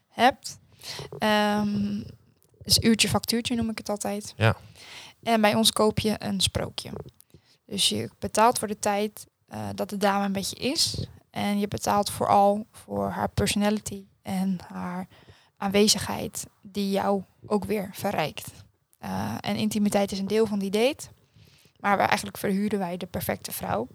hebt. 0.09 0.59
Ehm 1.19 2.03
dus 2.67 2.79
uurtje 2.79 3.09
factuurtje 3.09 3.55
noem 3.55 3.71
ik 3.71 3.79
het 3.79 3.89
altijd. 3.89 4.33
Ja. 4.37 4.57
En 5.23 5.41
bij 5.41 5.55
ons 5.55 5.73
koop 5.73 5.99
je 5.99 6.15
een 6.19 6.41
sprookje. 6.41 6.91
Dus 7.67 7.89
je 7.89 8.11
betaalt 8.19 8.59
voor 8.59 8.69
de 8.69 8.79
tijd 8.79 9.27
eh, 9.49 9.69
dat 9.75 9.91
de 9.91 9.97
dame 9.97 10.25
een 10.25 10.33
beetje 10.33 10.57
is. 10.57 11.07
En 11.31 11.59
je 11.59 11.69
betaalt 11.69 12.11
vooral 12.11 12.67
voor 12.71 13.09
haar 13.09 13.29
personality 13.29 14.05
en 14.23 14.59
haar 14.69 15.09
aanwezigheid 15.57 16.47
die 16.63 16.91
jou 16.91 17.23
ook 17.47 17.65
weer 17.65 17.91
verrijkt. 17.93 18.51
Eh, 18.99 19.35
en 19.41 19.57
intimiteit 19.57 20.13
is 20.13 20.19
een 20.19 20.27
deel 20.27 20.47
van 20.47 20.59
die 20.59 20.71
date. 20.71 21.09
Maar 21.81 21.99
eigenlijk 21.99 22.39
verhuren 22.39 22.79
wij 22.79 22.97
de 22.97 23.07
perfecte 23.07 23.53
vrouw. 23.53 23.89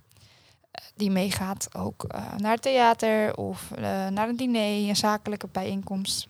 Die 0.95 1.11
meegaat 1.11 1.75
ook 1.75 2.03
eh, 2.03 2.35
naar 2.37 2.51
het 2.51 2.61
theater 2.61 3.35
of 3.35 3.71
eh, 3.71 4.07
naar 4.07 4.29
een 4.29 4.35
diner, 4.35 4.89
een 4.89 4.95
zakelijke 4.95 5.47
bijeenkomst. 5.51 6.27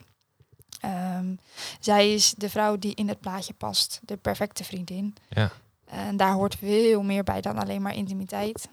Ehm, 0.79 1.35
zij 1.79 2.13
is 2.13 2.33
de 2.37 2.49
vrouw 2.49 2.77
die 2.77 2.95
in 2.95 3.07
het 3.07 3.19
plaatje 3.19 3.53
past, 3.53 3.99
de 4.03 4.17
perfecte 4.17 4.63
vriendin. 4.63 5.15
Ja. 5.29 5.51
En 5.85 6.17
daar 6.17 6.33
hoort 6.33 6.55
veel 6.55 7.03
meer 7.03 7.23
bij 7.23 7.41
dan 7.41 7.57
alleen 7.57 7.81
maar 7.81 7.95
intimiteit. 7.95 8.69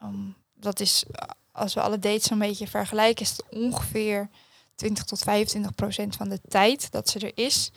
Ehm, 0.00 0.28
dat 0.54 0.80
is, 0.80 1.04
eh, 1.10 1.28
als 1.52 1.74
we 1.74 1.80
alle 1.80 1.98
dates 1.98 2.30
een 2.30 2.38
beetje 2.38 2.68
vergelijken, 2.68 3.24
is 3.24 3.30
het 3.30 3.44
ongeveer 3.50 4.28
20 4.74 5.04
tot 5.04 5.18
25 5.18 5.74
procent 5.74 6.16
van 6.16 6.28
de 6.28 6.40
tijd 6.48 6.90
dat 6.90 7.08
ze 7.08 7.18
er 7.18 7.32
is, 7.34 7.72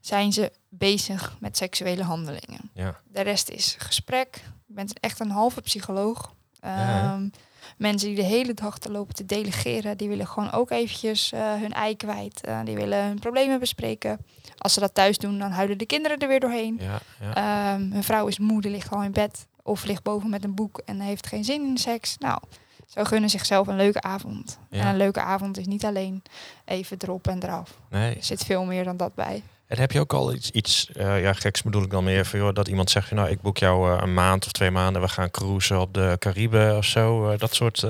zijn 0.00 0.32
ze 0.32 0.52
bezig 0.68 1.36
met 1.40 1.56
seksuele 1.56 2.02
handelingen. 2.02 2.70
Ja. 2.74 3.00
De 3.08 3.20
rest 3.20 3.48
is 3.48 3.74
gesprek. 3.78 4.42
Je 4.66 4.74
bent 4.74 5.00
echt 5.00 5.20
een 5.20 5.30
halve 5.30 5.60
psycholoog. 5.60 6.34
Ja. 6.64 7.12
Ehm, 7.12 7.28
mensen 7.76 8.08
die 8.08 8.16
de 8.16 8.22
hele 8.22 8.54
dag 8.54 8.78
te 8.78 8.90
lopen 8.90 9.14
te 9.14 9.26
delegeren, 9.26 9.96
die 9.96 10.08
willen 10.08 10.26
gewoon 10.26 10.52
ook 10.52 10.70
eventjes 10.70 11.32
eh, 11.32 11.54
hun 11.54 11.72
ei 11.72 11.96
kwijt. 11.96 12.44
Eh, 12.44 12.60
die 12.64 12.76
willen 12.76 13.04
hun 13.04 13.18
problemen 13.18 13.58
bespreken. 13.58 14.18
Als 14.58 14.72
ze 14.72 14.80
dat 14.80 14.94
thuis 14.94 15.18
doen, 15.18 15.38
dan 15.38 15.50
huilen 15.50 15.78
de 15.78 15.86
kinderen 15.86 16.18
er 16.18 16.28
weer 16.28 16.40
doorheen. 16.40 16.80
Ja, 16.80 16.98
ja. 17.20 17.34
Ehm, 17.74 17.90
hun 17.92 18.04
vrouw 18.04 18.26
is 18.26 18.38
moe, 18.38 18.60
die 18.60 18.70
ligt 18.70 18.90
al 18.90 19.02
in 19.02 19.12
bed. 19.12 19.46
Of 19.62 19.84
ligt 19.84 20.02
boven 20.02 20.30
met 20.30 20.44
een 20.44 20.54
boek 20.54 20.82
en 20.84 21.00
heeft 21.00 21.26
geen 21.26 21.44
zin 21.44 21.66
in 21.66 21.78
seks. 21.78 22.18
Nou, 22.18 22.38
zo 22.86 23.04
gunnen 23.04 23.30
zichzelf 23.30 23.66
een 23.66 23.76
leuke 23.76 24.00
avond. 24.00 24.58
Ja. 24.70 24.80
En 24.80 24.86
een 24.86 24.96
leuke 24.96 25.20
avond 25.20 25.58
is 25.58 25.66
niet 25.66 25.84
alleen 25.84 26.22
even 26.64 26.96
erop 27.00 27.28
en 27.28 27.42
eraf. 27.42 27.78
nee. 27.90 28.14
Er 28.16 28.24
zit 28.24 28.44
veel 28.44 28.64
meer 28.64 28.84
dan 28.84 28.96
dat 28.96 29.14
bij. 29.14 29.42
En 29.66 29.78
heb 29.78 29.92
je 29.92 30.00
ook 30.00 30.12
al 30.12 30.34
iets, 30.34 30.50
iets 30.50 30.90
eh, 30.92 31.22
ja, 31.22 31.32
geks 31.32 31.62
bedoel 31.62 31.82
ik 31.82 31.90
dan 31.90 32.04
meer, 32.04 32.26
van, 32.26 32.38
joh, 32.38 32.54
dat 32.54 32.68
iemand 32.68 32.90
zegt, 32.90 33.10
nou, 33.10 33.28
ik 33.28 33.40
boek 33.40 33.58
jou 33.58 33.92
eh, 33.92 34.02
een 34.02 34.14
maand 34.14 34.46
of 34.46 34.52
twee 34.52 34.70
maanden, 34.70 35.02
we 35.02 35.08
gaan 35.08 35.30
cruisen 35.30 35.80
op 35.80 35.94
de 35.94 36.16
Cariben 36.18 36.76
of 36.76 36.84
zo, 36.84 37.30
eh, 37.30 37.38
dat 37.38 37.54
soort 37.54 37.84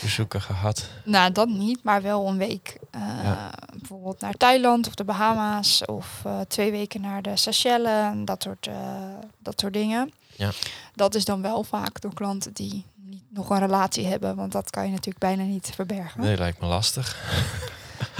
bezoeken 0.00 0.40
gehad. 0.40 0.88
Nou, 1.04 1.32
dat 1.32 1.48
niet, 1.48 1.82
maar 1.82 2.02
wel 2.02 2.28
een 2.28 2.38
week. 2.38 2.78
Ja. 3.22 3.50
Bijvoorbeeld 3.78 4.20
naar 4.20 4.32
Thailand 4.34 4.86
of 4.86 4.94
de 4.94 5.04
Bahama's. 5.04 5.84
Of 5.84 6.24
twee 6.48 6.70
weken 6.70 7.00
naar 7.00 7.22
de 7.22 7.36
Seychelles. 7.36 8.10
en 8.12 8.24
Dat 8.24 8.42
soort, 8.42 8.68
dat 9.38 9.60
soort 9.60 9.72
dingen. 9.72 10.12
Ja. 10.36 10.50
Dat 10.94 11.14
is 11.14 11.24
dan 11.24 11.42
wel 11.42 11.64
vaak 11.64 12.00
door 12.00 12.14
klanten 12.14 12.52
die 12.52 12.84
niet 12.94 13.24
nog 13.30 13.50
een 13.50 13.58
relatie 13.58 14.06
hebben. 14.06 14.36
Want 14.36 14.52
dat 14.52 14.70
kan 14.70 14.84
je 14.84 14.90
natuurlijk 14.90 15.18
bijna 15.18 15.42
niet 15.42 15.70
verbergen. 15.74 16.20
Nee, 16.20 16.36
lijkt 16.36 16.60
me 16.60 16.66
lastig. 16.66 17.16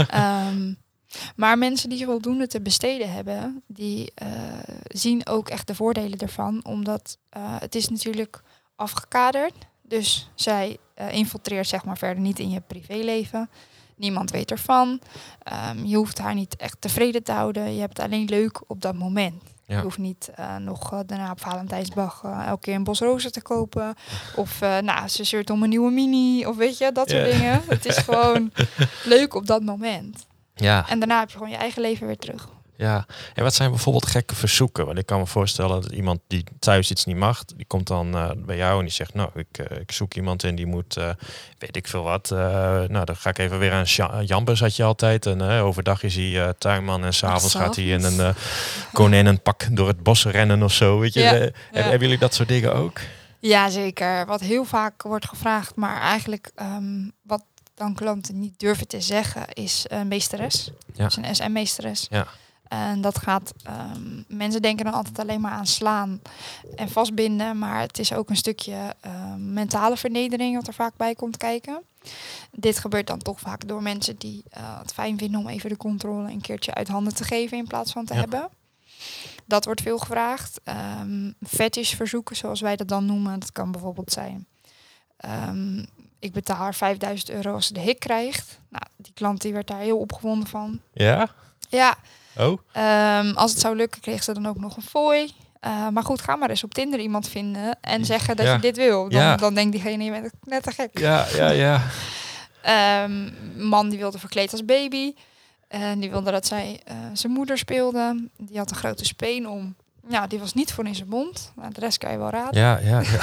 Ehm, 0.08 0.72
maar 1.36 1.58
mensen 1.58 1.88
die 1.88 2.04
voldoende 2.04 2.46
te 2.46 2.60
besteden 2.60 3.12
hebben, 3.12 3.62
die 3.66 4.12
eh, 4.14 4.28
zien 4.88 5.26
ook 5.26 5.48
echt 5.48 5.66
de 5.66 5.74
voordelen 5.74 6.18
ervan. 6.18 6.64
Omdat 6.64 7.18
eh, 7.28 7.42
het 7.58 7.74
is 7.74 7.88
natuurlijk 7.88 8.42
afgekaderd. 8.76 9.54
Dus 9.82 10.30
zij 10.34 10.76
eh, 10.94 11.12
infiltreert 11.12 11.68
zeg 11.68 11.84
maar 11.84 11.98
verder 11.98 12.22
niet 12.22 12.38
in 12.38 12.50
je 12.50 12.60
privéleven. 12.60 13.50
Niemand 13.96 14.30
weet 14.30 14.50
ervan. 14.50 15.00
Ehm, 15.42 15.84
je 15.84 15.96
hoeft 15.96 16.18
haar 16.18 16.34
niet 16.34 16.56
echt 16.56 16.80
tevreden 16.80 17.22
te 17.22 17.32
houden. 17.32 17.74
Je 17.74 17.80
hebt 17.80 17.96
het 17.96 18.06
alleen 18.06 18.28
leuk 18.28 18.60
op 18.66 18.80
dat 18.80 18.94
moment. 18.94 19.42
Ja. 19.66 19.76
Je 19.76 19.82
hoeft 19.82 19.98
niet 19.98 20.30
nog 20.58 21.02
daarna 21.06 21.30
op 21.30 21.40
Valentijnsdag 21.40 22.22
elke 22.46 22.60
keer 22.60 22.74
een 22.74 22.84
bos 22.84 23.00
rozen 23.00 23.32
te 23.32 23.42
kopen. 23.42 23.94
Of 24.36 24.62
uh, 24.62 24.78
nou, 24.78 25.08
ze 25.08 25.24
zeurt 25.24 25.50
om 25.50 25.62
een 25.62 25.68
nieuwe 25.68 25.90
mini. 25.90 26.46
Of 26.46 26.56
weet 26.56 26.78
je, 26.78 26.92
dat 26.92 27.10
soort 27.10 27.32
dingen. 27.32 27.62
Het 27.66 27.86
is 27.86 27.96
gewoon 27.96 28.52
leuk 29.14 29.34
op 29.34 29.46
dat 29.46 29.62
moment. 29.62 30.26
Ja, 30.54 30.88
En 30.88 30.98
daarna 30.98 31.18
heb 31.18 31.28
je 31.30 31.36
gewoon 31.36 31.50
je 31.52 31.56
eigen 31.56 31.82
leven 31.82 32.06
weer 32.06 32.16
terug. 32.18 32.48
ja. 32.76 33.06
En 33.34 33.42
wat 33.42 33.54
zijn 33.54 33.70
bijvoorbeeld 33.70 34.06
gekke 34.06 34.34
verzoeken? 34.34 34.86
Want 34.86 34.98
ik 34.98 35.06
kan 35.06 35.18
me 35.18 35.26
voorstellen 35.26 35.82
dat 35.82 35.92
iemand 35.92 36.20
die 36.26 36.44
thuis 36.58 36.90
iets 36.90 37.04
niet 37.04 37.16
mag, 37.16 37.44
die 37.44 37.66
komt 37.66 37.86
dan 37.86 38.14
eh, 38.14 38.30
bij 38.36 38.56
jou 38.56 38.78
en 38.78 38.84
die 38.84 38.94
zegt, 38.94 39.14
nou, 39.14 39.30
ik, 39.34 39.58
eh, 39.58 39.78
ik 39.80 39.92
zoek 39.92 40.14
iemand 40.14 40.42
in 40.42 40.54
die 40.54 40.66
moet, 40.66 40.96
eh, 40.96 41.08
weet 41.58 41.76
ik 41.76 41.88
veel 41.88 42.02
wat. 42.02 42.28
nou, 42.30 43.04
dan 43.04 43.16
ga 43.16 43.30
ik 43.30 43.38
even 43.38 43.58
weer 43.58 43.72
aan 43.72 44.24
Jambus 44.24 44.60
had 44.60 44.76
je 44.76 44.82
altijd. 44.82 45.26
En 45.26 45.42
overdag 45.42 46.02
is 46.02 46.14
hij 46.16 46.54
tuinman 46.58 47.04
en 47.04 47.14
s'avonds 47.14 47.54
gaat 47.54 47.76
hij 47.76 47.84
in 47.84 48.04
een 48.04 48.34
konijnenpak 48.92 49.66
door 49.76 49.88
het 49.88 50.02
bos 50.02 50.24
rennen 50.24 50.62
of 50.62 50.72
zo. 50.72 50.98
Weet 50.98 51.12
je? 51.14 51.20
Ja, 51.20 51.32
heb- 51.34 51.54
ja. 51.72 51.80
Hebben 51.80 52.00
jullie 52.00 52.18
dat 52.18 52.34
soort 52.34 52.48
dingen 52.48 52.74
ook? 52.74 53.00
Ja, 53.38 53.68
zeker. 53.68 54.26
Wat 54.26 54.40
heel 54.40 54.64
vaak 54.64 55.02
wordt 55.02 55.28
gevraagd, 55.28 55.76
maar 55.76 56.00
eigenlijk 56.00 56.50
ehm, 56.54 57.08
wat 57.22 57.44
dan 57.74 57.94
klanten 57.94 58.38
niet 58.38 58.58
durven 58.58 58.88
te 58.88 59.00
zeggen, 59.00 59.48
is 59.52 59.84
een 59.88 60.08
meesteres. 60.08 60.70
Ja. 60.94 61.04
Dus 61.04 61.16
een 61.16 61.34
SM-meesteres. 61.34 62.06
Ja. 62.10 62.26
En 62.68 63.00
dat 63.00 63.18
gaat, 63.18 63.52
ehm, 63.62 64.22
mensen 64.28 64.62
denken 64.62 64.84
dan 64.84 64.94
altijd 64.94 65.18
alleen 65.18 65.40
maar 65.40 65.52
aan 65.52 65.66
slaan 65.66 66.20
en 66.76 66.88
vastbinden, 66.88 67.58
maar 67.58 67.80
het 67.80 67.98
is 67.98 68.12
ook 68.12 68.30
een 68.30 68.36
stukje 68.36 68.94
ehm, 69.00 69.52
mentale 69.52 69.96
vernedering 69.96 70.56
wat 70.56 70.66
er 70.66 70.74
vaak 70.74 70.96
bij 70.96 71.14
komt 71.14 71.36
kijken. 71.36 71.82
Dit 72.50 72.78
gebeurt 72.78 73.06
dan 73.06 73.18
toch 73.18 73.40
vaak 73.40 73.68
door 73.68 73.82
mensen 73.82 74.16
die 74.16 74.42
eh, 74.50 74.78
het 74.78 74.92
fijn 74.92 75.18
vinden 75.18 75.40
om 75.40 75.48
even 75.48 75.68
de 75.70 75.76
controle 75.76 76.30
een 76.30 76.40
keertje 76.40 76.74
uit 76.74 76.88
handen 76.88 77.14
te 77.14 77.24
geven 77.24 77.58
in 77.58 77.66
plaats 77.66 77.92
van 77.92 78.04
te 78.04 78.14
Ja. 78.14 78.20
hebben. 78.20 78.48
Dat 79.46 79.64
wordt 79.64 79.80
veel 79.80 79.98
gevraagd. 79.98 80.60
Ehm 80.64 81.30
fetishverzoeken, 81.46 82.36
zoals 82.36 82.60
wij 82.60 82.76
dat 82.76 82.88
dan 82.88 83.06
noemen. 83.06 83.40
Dat 83.40 83.52
kan 83.52 83.70
bijvoorbeeld 83.72 84.12
zijn. 84.12 84.46
Ik 86.24 86.32
betaal 86.32 86.56
haar 86.56 86.74
5000 86.74 87.30
euro 87.30 87.52
als 87.54 87.66
ze 87.66 87.72
de 87.72 87.80
hik 87.80 87.98
krijgt. 87.98 88.58
Nou, 88.68 88.84
die 88.96 89.12
klant 89.14 89.40
die 89.40 89.52
werd 89.52 89.66
daar 89.66 89.78
heel 89.80 89.98
opgewonden 89.98 90.48
van. 90.48 90.80
Ja? 90.92 91.28
Ja, 91.68 91.94
Oh? 92.38 92.58
ehm, 92.72 93.32
als 93.34 93.50
het 93.50 93.60
zou 93.60 93.76
lukken, 93.76 94.00
kreeg 94.00 94.22
ze 94.24 94.32
dan 94.34 94.46
ook 94.46 94.58
nog 94.58 94.76
een 94.76 94.82
fooi. 94.82 95.32
Eh, 95.60 95.88
maar 95.88 96.02
goed, 96.02 96.20
ga 96.20 96.36
maar 96.36 96.50
eens 96.50 96.64
op 96.64 96.74
Tinder 96.74 97.00
iemand 97.00 97.28
vinden 97.28 97.78
en 97.80 98.04
zeggen 98.04 98.36
dat 98.36 98.46
Ja. 98.46 98.52
je 98.54 98.60
dit 98.60 98.76
wil. 98.76 99.08
Dan, 99.08 99.20
Ja. 99.20 99.36
dan 99.36 99.54
denkt 99.54 99.72
diegene, 99.72 100.04
je 100.04 100.10
bent 100.10 100.32
net 100.44 100.62
te 100.62 100.70
gek. 100.70 100.98
Ja, 100.98 101.26
ja, 101.36 101.48
ja. 101.50 101.82
Ehm, 102.62 103.30
man 103.68 103.88
die 103.88 103.98
wilde 103.98 104.18
verkleed 104.18 104.52
als 104.52 104.64
baby. 104.64 105.14
En 105.68 106.00
die 106.00 106.10
wilde 106.10 106.30
dat 106.30 106.46
zij 106.46 106.80
eh, 106.84 106.96
zijn 107.12 107.32
moeder 107.32 107.58
speelde. 107.58 108.28
Die 108.36 108.58
had 108.58 108.70
een 108.70 108.76
grote 108.76 109.04
speen 109.04 109.48
om. 109.48 109.74
Ja, 110.08 110.26
die 110.26 110.38
was 110.38 110.54
niet 110.54 110.72
voor 110.72 110.86
in 110.86 110.94
zijn 110.94 111.08
mond. 111.08 111.52
Nou, 111.56 111.72
de 111.72 111.80
rest 111.80 111.98
kan 111.98 112.10
je 112.12 112.18
wel 112.18 112.30
raden. 112.30 112.60
Ja, 112.60 112.78
ja, 112.78 113.00
ja. 113.00 113.20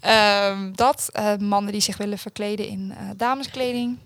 Ehm, 0.50 0.72
dat. 0.74 1.08
eh, 1.12 1.36
mannen 1.36 1.72
die 1.72 1.80
zich 1.80 1.96
willen 1.96 2.18
verkleden 2.18 2.66
in 2.66 2.94
eh, 2.98 3.08
dameskleding. 3.16 3.98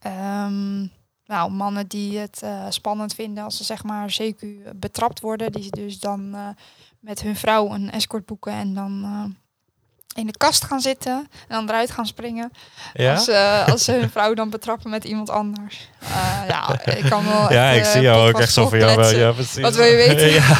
Ehm, 0.00 0.80
nou, 1.24 1.50
mannen 1.50 1.86
die 1.86 2.18
het 2.18 2.42
eh, 2.42 2.66
spannend 2.68 3.14
vinden 3.14 3.44
als 3.44 3.56
ze 3.56 3.64
zeg 3.64 3.84
maar 3.84 4.16
CQ 4.22 4.44
betrapt 4.76 5.20
worden. 5.20 5.52
Die 5.52 5.70
dus 5.70 6.00
dan 6.00 6.36
met 7.00 7.20
hun 7.22 7.36
vrouw 7.36 7.70
een 7.70 7.90
escort 7.90 8.26
boeken 8.26 8.52
en 8.52 8.74
dan 8.74 9.04
in 10.14 10.26
de 10.26 10.36
kast 10.36 10.64
gaan 10.64 10.80
zitten 10.80 11.12
en 11.48 11.56
dan 11.56 11.68
eruit 11.68 11.90
gaan 11.90 12.06
springen. 12.06 12.52
Ja? 12.94 13.14
Als, 13.14 13.28
eh, 13.28 13.68
als 13.68 13.84
ze 13.84 13.92
hun 13.92 14.10
vrouw 14.16 14.34
dan 14.34 14.50
betrappen 14.50 14.90
met 14.90 15.04
iemand 15.04 15.30
anders. 15.30 15.88
Eh, 15.98 16.48
ja, 16.48 16.80
ik 16.84 17.04
kan 17.10 17.24
wel 17.26 17.52
ja, 17.58 17.70
echt, 17.70 17.78
ik 17.78 17.84
eh, 17.84 17.90
zie 17.90 18.00
jou 18.00 18.28
ook 18.28 18.40
echt 18.40 18.52
zo 18.52 18.68
van 18.68 18.78
jou. 18.78 19.16
Ja, 19.16 19.32
precies. 19.32 19.60
Wat 19.60 19.74
wil 19.74 19.84
je 19.86 19.96
weten? 19.96 20.30
ja. 20.40 20.58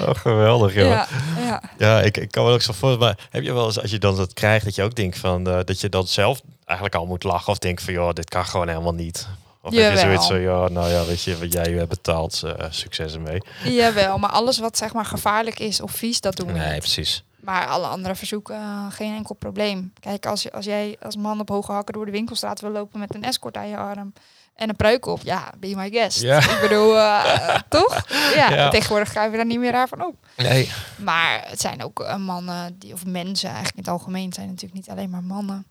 oh, 0.00 0.14
geweldig, 0.14 0.74
joh. 0.74 0.88
Ja, 0.88 1.06
Ja, 1.46 1.62
ja. 1.78 2.00
ik, 2.00 2.16
ik 2.16 2.30
kan 2.30 2.44
me 2.44 2.52
ook 2.52 2.62
zo 2.62 2.72
voor. 2.72 2.98
Maar 2.98 3.18
heb 3.30 3.42
je 3.42 3.52
wel 3.52 3.66
eens, 3.66 3.80
als 3.80 3.90
je 3.90 3.98
dan 3.98 4.16
dat 4.16 4.32
krijgt, 4.32 4.64
dat 4.64 4.74
je 4.74 4.82
ook 4.82 4.94
denkt 4.94 5.18
van 5.18 5.44
dat 5.44 5.80
je 5.80 5.88
dan 5.88 6.06
zelf 6.06 6.40
eigenlijk 6.64 6.98
al 6.98 7.06
moet 7.06 7.22
lachen 7.24 7.52
of 7.52 7.58
denkt 7.58 7.82
van, 7.82 7.92
joh, 7.92 8.12
dit 8.12 8.28
kan 8.28 8.46
gewoon 8.46 8.68
helemaal 8.68 8.94
niet. 8.94 9.26
Of 9.62 9.70
heb 9.70 9.80
je 9.80 9.86
Jawel. 9.86 10.02
zoiets 10.02 10.26
van, 10.26 10.40
ja, 10.40 10.68
nou 10.68 10.90
ja, 10.90 11.04
weet 11.04 11.22
je, 11.22 11.38
wat 11.38 11.52
jij 11.52 11.72
hebt 11.72 11.88
betaald, 11.88 12.42
succes 12.70 13.14
ermee. 13.14 13.42
Jawel, 13.64 14.18
maar 14.18 14.30
alles 14.30 14.58
wat 14.58 14.76
zeg 14.78 14.92
maar 14.92 15.04
gevaarlijk 15.04 15.58
is 15.58 15.80
of 15.80 15.90
vies, 15.90 16.20
dat 16.20 16.36
doen 16.36 16.46
we 16.46 16.52
Nee, 16.52 16.70
niet. 16.70 16.78
precies. 16.78 17.22
Maar 17.42 17.66
alle 17.66 17.86
andere 17.86 18.14
verzoeken, 18.14 18.54
eh, 18.56 18.86
geen 18.90 19.14
enkel 19.14 19.34
probleem. 19.34 19.92
Kijk, 20.00 20.26
als, 20.26 20.52
als 20.52 20.64
jij 20.64 20.96
als 21.02 21.16
man 21.16 21.40
op 21.40 21.48
hoge 21.48 21.72
hakken 21.72 21.94
door 21.94 22.04
de 22.06 22.10
winkelstraat 22.10 22.60
wil 22.60 22.70
lopen 22.70 22.98
met 23.00 23.14
een 23.14 23.22
escort 23.24 23.56
aan 23.56 23.68
je 23.68 23.76
arm 23.76 24.12
en 24.54 24.68
een 24.68 24.76
pruik 24.76 25.06
op, 25.06 25.20
ja, 25.22 25.50
be 25.58 25.74
my 25.76 25.90
guest. 25.90 26.20
Ja. 26.20 26.38
Ik 26.38 26.58
bedoel, 26.60 26.98
eh, 26.98 27.58
toch? 27.68 28.06
Ja, 28.34 28.50
Ja. 28.50 28.68
tegenwoordig 28.70 29.12
ga 29.12 29.24
je 29.24 29.36
daar 29.36 29.46
niet 29.46 29.58
meer 29.58 29.70
raar 29.72 29.88
van 29.88 30.04
op. 30.04 30.14
Nee. 30.36 30.70
Maar 30.98 31.42
het 31.48 31.60
zijn 31.60 31.82
ook 31.82 32.00
eh, 32.00 32.16
mannen, 32.16 32.78
die, 32.78 32.92
of 32.92 33.06
mensen 33.06 33.48
eigenlijk 33.48 33.76
in 33.78 33.82
het 33.82 33.92
algemeen, 33.92 34.32
zijn 34.32 34.46
natuurlijk 34.46 34.74
niet 34.74 34.90
alleen 34.90 35.10
maar 35.10 35.24
mannen. 35.24 35.66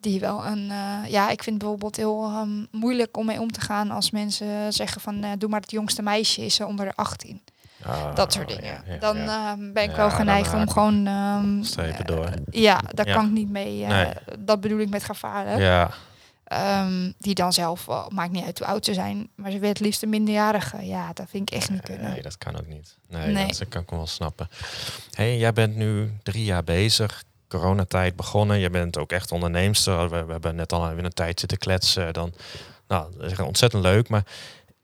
Die 0.00 0.20
wel 0.20 0.46
een, 0.46 0.72
ja, 1.08 1.30
ik 1.30 1.42
vind 1.42 1.58
bijvoorbeeld 1.58 1.96
heel 1.96 2.22
ehm, 2.24 2.64
moeilijk 2.70 3.16
om 3.16 3.26
mee 3.26 3.40
om 3.40 3.52
te 3.52 3.60
gaan 3.60 3.90
als 3.90 4.10
mensen 4.10 4.72
zeggen 4.72 5.00
van, 5.00 5.24
doe 5.38 5.48
maar 5.48 5.60
het 5.60 5.70
jongste 5.70 6.02
meisje 6.02 6.44
is 6.44 6.60
onder 6.60 6.86
de 6.86 6.92
18. 6.94 7.42
Ah, 7.86 8.14
Dat 8.14 8.32
soort 8.32 8.48
dingen. 8.48 8.82
ja, 8.86 8.96
dan 8.96 9.16
ja. 9.16 9.50
ehm, 9.52 9.72
ben 9.72 9.82
ik 9.82 9.96
wel 9.96 10.10
geneigd 10.10 10.52
haak 10.52 10.60
om 10.66 10.70
gewoon... 10.70 11.64
Strepen 11.64 12.04
door. 12.06 12.28
ja, 12.50 12.80
daar 12.94 13.06
kan 13.12 13.24
ik 13.26 13.30
niet 13.32 13.50
mee. 13.50 13.82
eh, 13.84 13.88
Nee. 13.88 14.12
Dat 14.38 14.60
bedoel 14.60 14.78
ik 14.78 14.88
met 14.90 15.04
gevaarlijk. 15.04 15.58
Ja, 15.58 15.90
Ehm, 16.44 17.12
die 17.18 17.34
dan 17.34 17.52
zelf, 17.52 17.86
maakt 18.08 18.30
niet 18.32 18.44
uit 18.44 18.58
hoe 18.58 18.66
oud 18.68 18.84
ze 18.84 18.94
zijn, 18.94 19.28
maar 19.36 19.50
ze 19.50 19.58
wil 19.58 19.68
het 19.68 19.80
liefst 19.80 20.02
een 20.02 20.08
minderjarige. 20.08 20.86
Ja, 20.86 21.12
dat 21.12 21.26
vind 21.28 21.50
ik 21.50 21.56
echt 21.58 21.70
niet 21.70 21.80
kunnen. 21.80 22.10
nee, 22.10 22.22
dat 22.22 22.38
kan 22.38 22.56
ook 22.58 22.66
niet. 22.66 22.96
Nee, 23.08 23.32
Nee. 23.32 23.46
dat 23.46 23.68
kan 23.68 23.82
ik 23.82 23.90
wel 23.90 24.06
snappen. 24.06 24.48
hey, 25.10 25.38
jij 25.38 25.52
bent 25.52 25.76
nu 25.76 26.12
drie 26.22 26.44
jaar 26.44 26.64
bezig. 26.64 27.22
Coronatijd 27.48 28.16
begonnen. 28.16 28.58
Je 28.58 28.70
bent 28.70 28.98
ook 28.98 29.12
echt 29.12 29.32
onderneemster. 29.32 30.10
We, 30.10 30.24
we 30.24 30.32
hebben 30.32 30.54
net 30.54 30.72
al 30.72 30.90
een 30.90 31.10
tijd 31.12 31.40
zitten 31.40 31.58
kletsen. 31.58 32.12
Dan, 32.12 32.32
nou, 32.88 33.12
dat 33.18 33.30
is 33.30 33.38
ontzettend 33.38 33.82
leuk. 33.82 34.08
Maar 34.08 34.24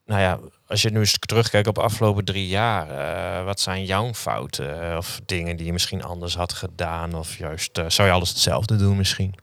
nou 0.05 0.21
ja, 0.21 0.39
als 0.69 0.81
je 0.81 0.89
nu 0.89 0.99
eens 0.99 1.17
terugkijkt 1.19 1.67
op 1.67 1.75
de 1.75 1.81
afgelopen 1.81 2.25
drie 2.25 2.47
jaar, 2.47 2.89
eh, 2.89 3.45
wat 3.45 3.59
zijn 3.59 3.85
jouw 3.85 4.13
fouten? 4.13 4.89
eh, 4.91 4.97
of 4.97 5.19
dingen 5.25 5.55
die 5.57 5.65
je 5.65 5.71
misschien 5.73 6.03
anders 6.03 6.35
had 6.35 6.53
gedaan? 6.53 7.13
Of 7.13 7.37
juist, 7.37 7.77
eh, 7.77 7.85
zou 7.89 8.07
je 8.07 8.13
alles 8.13 8.29
hetzelfde 8.29 8.75
doen 8.75 8.97
misschien? 8.97 9.35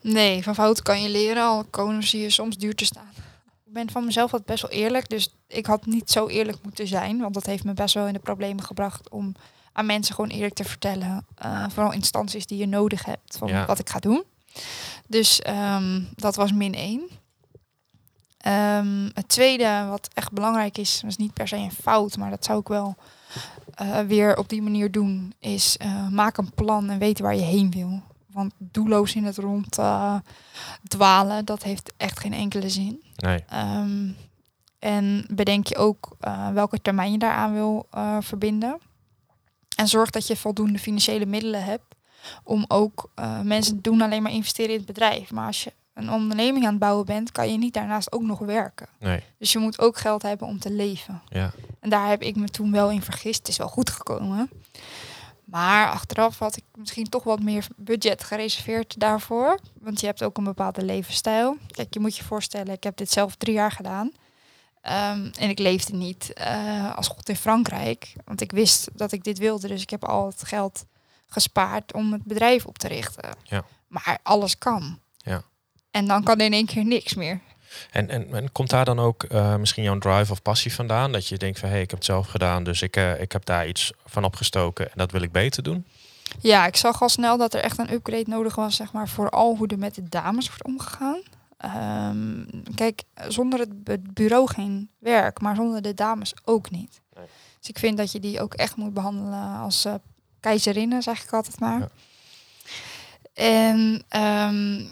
Nee, 0.00 0.42
van 0.42 0.54
fouten 0.54 0.84
kan 0.84 1.02
je 1.02 1.08
leren, 1.08 1.42
al 1.42 1.64
komen 1.64 2.02
ze 2.02 2.18
je 2.18 2.30
soms 2.30 2.56
duur 2.56 2.74
te 2.74 2.84
staan. 2.84 3.12
Ik 3.66 3.72
ben 3.72 3.90
van 3.90 4.04
mezelf 4.04 4.32
altijd 4.32 4.48
best 4.50 4.62
wel 4.62 4.70
eerlijk, 4.80 5.08
dus 5.08 5.34
ik 5.48 5.66
had 5.66 5.86
niet 5.86 6.10
zo 6.10 6.28
eerlijk 6.28 6.58
moeten 6.62 6.86
zijn, 6.86 7.18
want 7.20 7.34
dat 7.34 7.46
heeft 7.46 7.64
me 7.64 7.72
best 7.72 7.94
wel 7.94 8.06
in 8.06 8.12
de 8.12 8.18
problemen 8.18 8.64
gebracht 8.64 9.08
om 9.10 9.34
aan 9.72 9.86
mensen 9.86 10.14
gewoon 10.14 10.30
eerlijk 10.30 10.54
te 10.54 10.64
vertellen, 10.64 11.26
vooral 11.68 11.92
instanties 11.92 12.46
die 12.46 12.58
je 12.58 12.66
nodig 12.66 13.04
hebt, 13.04 13.36
van 13.38 13.48
Ja. 13.48 13.66
wat 13.66 13.78
ik 13.78 13.88
ga 13.90 13.98
doen. 13.98 14.24
Dus 15.08 15.40
ehm, 15.40 16.02
dat 16.14 16.36
was 16.36 16.52
min 16.52 16.74
één. 16.74 17.08
Ehm, 18.44 19.08
het 19.14 19.28
tweede, 19.28 19.86
wat 19.88 20.08
echt 20.14 20.32
belangrijk 20.32 20.78
is, 20.78 21.02
is 21.06 21.16
niet 21.16 21.32
per 21.32 21.48
se 21.48 21.56
een 21.56 21.70
fout, 21.70 22.16
maar 22.16 22.30
dat 22.30 22.44
zou 22.44 22.60
ik 22.60 22.68
wel 22.68 22.96
eh, 23.74 24.00
weer 24.00 24.36
op 24.36 24.48
die 24.48 24.62
manier 24.62 24.90
doen, 24.90 25.34
is 25.38 25.76
eh, 25.76 26.08
maak 26.08 26.36
een 26.36 26.52
plan 26.54 26.90
en 26.90 26.98
weet 26.98 27.18
waar 27.18 27.34
je 27.34 27.42
heen 27.42 27.70
wil. 27.70 28.02
Want 28.30 28.52
doelloos 28.58 29.14
in 29.14 29.24
het 29.24 29.36
rond 29.36 29.78
eh, 29.78 30.16
dwalen, 30.88 31.44
dat 31.44 31.62
heeft 31.62 31.92
echt 31.96 32.20
geen 32.20 32.32
enkele 32.32 32.68
zin. 32.68 33.02
Nee. 33.16 33.44
Ehm, 33.48 34.08
en 34.78 35.26
bedenk 35.30 35.66
je 35.66 35.76
ook 35.76 36.16
welke 36.52 36.82
termijn 36.82 37.12
je 37.12 37.18
daaraan 37.18 37.52
wil 37.52 37.86
verbinden. 38.20 38.78
En 39.76 39.88
zorg 39.88 40.10
dat 40.10 40.26
je 40.26 40.36
voldoende 40.36 40.78
financiële 40.78 41.26
middelen 41.26 41.64
hebt 41.64 41.94
om 42.42 42.64
ook 42.68 43.10
mensen 43.42 43.82
doen 43.82 44.00
alleen 44.00 44.22
maar 44.22 44.32
investeren 44.32 44.70
in 44.70 44.76
het 44.76 44.86
bedrijf. 44.86 45.30
Maar 45.30 45.46
als 45.46 45.64
je 45.64 45.72
een 45.94 46.10
onderneming 46.10 46.64
aan 46.64 46.70
het 46.70 46.78
bouwen 46.78 47.06
bent, 47.06 47.32
kan 47.32 47.50
je 47.50 47.58
niet 47.58 47.74
daarnaast 47.74 48.12
ook 48.12 48.22
nog 48.22 48.38
werken. 48.38 48.88
Nee. 48.98 49.22
Dus 49.38 49.52
je 49.52 49.58
moet 49.58 49.80
ook 49.80 49.96
geld 49.96 50.22
hebben 50.22 50.46
om 50.46 50.58
te 50.58 50.70
leven. 50.70 51.22
Ja. 51.28 51.52
En 51.80 51.90
daar 51.90 52.08
heb 52.08 52.22
ik 52.22 52.36
me 52.36 52.48
toen 52.48 52.72
wel 52.72 52.90
in 52.90 53.02
vergist. 53.02 53.38
Het 53.38 53.48
is 53.48 53.56
wel 53.56 53.68
goed 53.68 53.90
gekomen. 53.90 54.50
Maar 55.44 55.90
achteraf 55.90 56.38
had 56.38 56.56
ik 56.56 56.64
misschien 56.74 57.08
toch 57.08 57.22
wat 57.22 57.42
meer 57.42 57.66
budget 57.76 58.24
gereserveerd 58.24 59.00
daarvoor. 59.00 59.58
Want 59.80 60.00
je 60.00 60.06
hebt 60.06 60.22
ook 60.22 60.36
een 60.36 60.44
bepaalde 60.44 60.84
levensstijl. 60.84 61.56
Kijk, 61.70 61.94
je 61.94 62.00
moet 62.00 62.16
je 62.16 62.24
voorstellen, 62.24 62.72
ik 62.72 62.82
heb 62.82 62.96
dit 62.96 63.10
zelf 63.10 63.34
drie 63.34 63.54
jaar 63.54 63.72
gedaan. 63.72 64.12
Ehm, 64.80 65.30
en 65.38 65.48
ik 65.48 65.58
leefde 65.58 65.96
niet 65.96 66.32
eh, 66.32 66.96
als 66.96 67.08
god 67.08 67.28
in 67.28 67.36
Frankrijk. 67.36 68.12
Want 68.24 68.40
ik 68.40 68.52
wist 68.52 68.88
dat 68.92 69.12
ik 69.12 69.24
dit 69.24 69.38
wilde. 69.38 69.68
Dus 69.68 69.82
ik 69.82 69.90
heb 69.90 70.04
al 70.04 70.26
het 70.26 70.44
geld 70.44 70.84
gespaard 71.26 71.92
om 71.92 72.12
het 72.12 72.24
bedrijf 72.24 72.66
op 72.66 72.78
te 72.78 72.88
richten. 72.88 73.36
Ja. 73.42 73.64
Maar 73.88 74.18
alles 74.22 74.58
kan. 74.58 74.98
Ja. 75.16 75.42
En 75.94 76.06
dan 76.06 76.22
kan 76.22 76.40
in 76.40 76.52
één 76.52 76.66
keer 76.66 76.84
niks 76.84 77.14
meer. 77.14 77.40
En, 77.90 78.08
en, 78.08 78.34
en 78.34 78.52
komt 78.52 78.70
daar 78.70 78.84
dan 78.84 78.98
ook 78.98 79.22
eh, 79.22 79.56
misschien 79.56 79.82
jouw 79.82 79.98
drive 79.98 80.32
of 80.32 80.42
passie 80.42 80.74
vandaan? 80.74 81.12
Dat 81.12 81.26
je 81.28 81.36
denkt 81.36 81.58
van 81.58 81.68
hé, 81.68 81.74
hey, 81.74 81.82
ik 81.84 81.90
heb 81.90 81.98
het 81.98 82.08
zelf 82.08 82.26
gedaan, 82.26 82.64
dus 82.64 82.82
ik, 82.82 82.96
eh, 82.96 83.20
ik 83.20 83.32
heb 83.32 83.44
daar 83.44 83.68
iets 83.68 83.92
van 84.06 84.24
opgestoken 84.24 84.84
en 84.86 84.92
dat 84.94 85.10
wil 85.10 85.22
ik 85.22 85.32
beter 85.32 85.62
doen? 85.62 85.86
Ja, 86.40 86.66
ik 86.66 86.76
zag 86.76 87.02
al 87.02 87.08
snel 87.08 87.36
dat 87.36 87.54
er 87.54 87.60
echt 87.60 87.78
een 87.78 87.92
upgrade 87.92 88.24
nodig 88.30 88.54
was, 88.54 88.76
zeg 88.76 88.92
maar, 88.92 89.08
vooral 89.08 89.56
hoe 89.56 89.66
er 89.66 89.78
met 89.78 89.94
de 89.94 90.08
dames 90.08 90.46
wordt 90.46 90.64
omgegaan. 90.64 91.20
Ehm, 91.56 92.44
kijk, 92.74 93.02
zonder 93.28 93.58
het 93.58 93.84
bu- 93.84 94.02
bureau 94.12 94.48
geen 94.48 94.90
werk, 94.98 95.40
maar 95.40 95.56
zonder 95.56 95.82
de 95.82 95.94
dames 95.94 96.32
ook 96.44 96.70
niet. 96.70 97.00
Nee. 97.16 97.24
Dus 97.60 97.68
ik 97.68 97.78
vind 97.78 97.96
dat 97.96 98.12
je 98.12 98.20
die 98.20 98.40
ook 98.40 98.54
echt 98.54 98.76
moet 98.76 98.94
behandelen 98.94 99.58
als 99.58 99.84
eh, 99.84 99.94
keizerinnen, 100.40 101.02
zeg 101.02 101.22
ik 101.24 101.32
altijd 101.32 101.60
maar. 101.60 101.78
Ja. 101.80 101.88
En 103.34 104.02
ehm, 104.08 104.84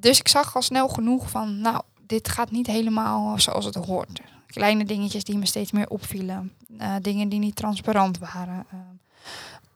dus 0.00 0.18
ik 0.18 0.28
zag 0.28 0.56
al 0.56 0.62
snel 0.62 0.88
genoeg 0.88 1.30
van, 1.30 1.60
nou, 1.60 1.82
dit 2.06 2.28
gaat 2.28 2.50
niet 2.50 2.66
helemaal 2.66 3.40
zoals 3.40 3.64
het 3.64 3.74
hoort. 3.74 4.20
Kleine 4.46 4.84
dingetjes 4.84 5.24
die 5.24 5.38
me 5.38 5.46
steeds 5.46 5.72
meer 5.72 5.88
opvielen. 5.88 6.52
Eh, 6.78 6.94
dingen 7.02 7.28
die 7.28 7.38
niet 7.38 7.56
transparant 7.56 8.18
waren. 8.18 8.66
Ehm, 8.70 8.80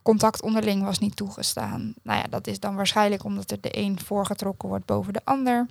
contact 0.03 0.43
onderling 0.43 0.83
was 0.83 0.99
niet 0.99 1.17
toegestaan. 1.17 1.95
Nou 2.03 2.19
ja, 2.19 2.25
dat 2.31 2.47
is 2.47 2.61
dan 2.61 2.75
waarschijnlijk 2.75 3.25
omdat 3.25 3.51
er 3.51 3.61
de 3.61 3.79
een 3.79 4.01
voorgetrokken 4.01 4.69
wordt 4.69 4.87
boven 4.87 5.13
de 5.13 5.21
ander. 5.25 5.67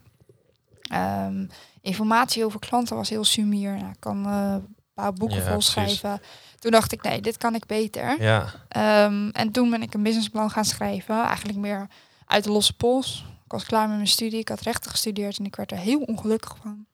Ehm, 0.81 1.45
informatie 1.81 2.45
over 2.45 2.59
klanten 2.59 2.95
was 2.95 3.09
heel 3.09 3.23
sumier. 3.23 3.71
Nou, 3.71 3.89
ik 3.89 3.99
kan 3.99 4.25
eh, 4.25 4.53
een 4.53 4.75
paar 4.93 5.13
boeken 5.13 5.37
Ja, 5.43 5.51
vol 5.51 5.61
schrijven. 5.61 6.21
Toen 6.59 6.71
dacht 6.71 6.91
ik, 6.91 7.01
nee, 7.01 7.21
dit 7.21 7.37
kan 7.37 7.55
ik 7.55 7.65
beter. 7.65 8.21
Ja, 8.21 8.45
Ehm, 8.67 9.29
en 9.29 9.51
toen 9.51 9.69
ben 9.69 9.81
ik 9.81 9.93
een 9.93 10.03
businessplan 10.03 10.49
gaan 10.49 10.65
schrijven. 10.65 11.23
Eigenlijk 11.23 11.57
meer 11.57 11.87
uit 12.25 12.43
de 12.43 12.51
losse 12.51 12.73
pols. 12.75 13.25
Was 13.53 13.65
klaar 13.65 13.87
met 13.87 13.95
mijn 13.95 14.07
studie. 14.07 14.39
Ik 14.39 14.49
had 14.49 14.61
rechten 14.61 14.91
gestudeerd 14.91 15.37
en 15.37 15.45
ik 15.45 15.55
werd 15.55 15.71
er 15.71 15.77
heel 15.77 15.99
ongelukkig 15.99 16.55
van. 16.61 16.85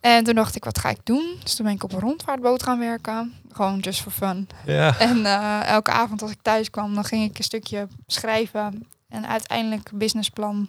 En 0.00 0.24
toen 0.24 0.34
dacht 0.34 0.56
ik, 0.56 0.64
wat 0.64 0.78
ga 0.78 0.88
ik 0.88 0.98
doen? 1.04 1.36
Dus 1.42 1.54
toen 1.54 1.66
ben 1.66 1.74
ik 1.74 1.84
op 1.84 1.92
een 1.92 2.00
rondvaartboot 2.00 2.62
gaan 2.62 2.78
werken. 2.78 3.34
Gewoon 3.52 3.78
just 3.78 4.00
for 4.00 4.12
fun. 4.12 4.48
ja. 4.66 4.98
En 4.98 5.26
eh, 5.26 5.68
elke 5.68 5.90
avond 5.90 6.22
als 6.22 6.30
ik 6.30 6.42
thuis 6.42 6.70
kwam, 6.70 6.94
dan 6.94 7.04
ging 7.04 7.30
ik 7.30 7.38
een 7.38 7.44
stukje 7.44 7.88
schrijven. 8.06 8.86
En 9.08 9.28
uiteindelijk 9.28 9.90
businessplan. 9.94 10.68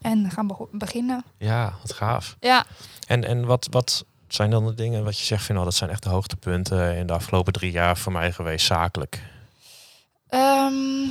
En 0.00 0.30
gaan 0.30 0.68
beginnen. 0.70 1.24
ja, 1.38 1.74
wat 1.82 1.92
gaaf. 1.92 2.36
Ja, 2.40 2.64
En, 3.06 3.24
en 3.24 3.44
wat, 3.46 3.66
wat 3.70 4.04
zijn 4.28 4.50
dan 4.50 4.66
de 4.66 4.74
dingen 4.74 5.04
wat 5.04 5.18
je 5.18 5.24
zegt 5.24 5.44
van 5.44 5.54
nou, 5.54 5.66
dat 5.66 5.76
zijn 5.76 5.90
echt 5.90 6.02
de 6.02 6.08
hoogtepunten 6.08 6.96
in 6.96 7.06
de 7.06 7.12
afgelopen 7.12 7.52
drie 7.52 7.72
jaar 7.72 7.96
voor 7.96 8.12
mij 8.12 8.32
geweest, 8.32 8.66
zakelijk? 8.66 9.22
Ehm, 10.28 11.08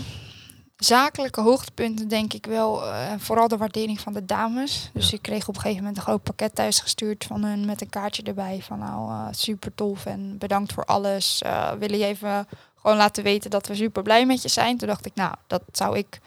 zakelijke 0.84 1.41
hoogtepunten 1.41 2.08
denk 2.08 2.34
ik 2.34 2.46
wel. 2.46 2.86
eh, 2.88 3.12
vooral 3.17 3.48
de 3.48 3.58
waardering 3.58 4.00
van 4.00 4.13
de 4.13 4.26
dames. 4.26 4.89
Dus 4.93 5.10
Ja. 5.10 5.15
ik 5.15 5.22
kreeg 5.22 5.48
op 5.48 5.56
een 5.56 5.62
gegeven 5.62 5.80
moment 5.84 5.98
een 5.98 6.04
groot 6.04 6.24
pakket 6.24 6.56
thuis 6.56 6.80
gestuurd 6.80 7.24
van 7.26 7.43
hun 7.43 7.65
met 7.65 7.82
een 7.82 7.89
kaartje 7.89 8.24
erbij. 8.24 8.60
Van 8.63 8.80
nou, 8.80 9.10
eh, 9.12 9.28
super 9.32 9.76
tof 9.76 10.06
en 10.06 10.38
bedankt 10.38 10.74
voor 10.74 10.86
alles. 10.86 11.41
Eh 11.41 11.72
willen 11.72 11.98
je 11.98 12.06
even 12.06 12.48
gewoon 12.76 12.98
laten 12.98 13.24
weten 13.24 13.50
dat 13.50 13.67
we 13.67 13.76
super 13.76 14.04
blij 14.04 14.26
met 14.26 14.41
je 14.41 14.50
zijn? 14.50 14.78
Toen 14.78 14.88
dacht 14.88 15.06
ik, 15.06 15.15
nou, 15.15 15.34
dat 15.48 15.62
zou 15.72 15.98
ik. 15.98 16.19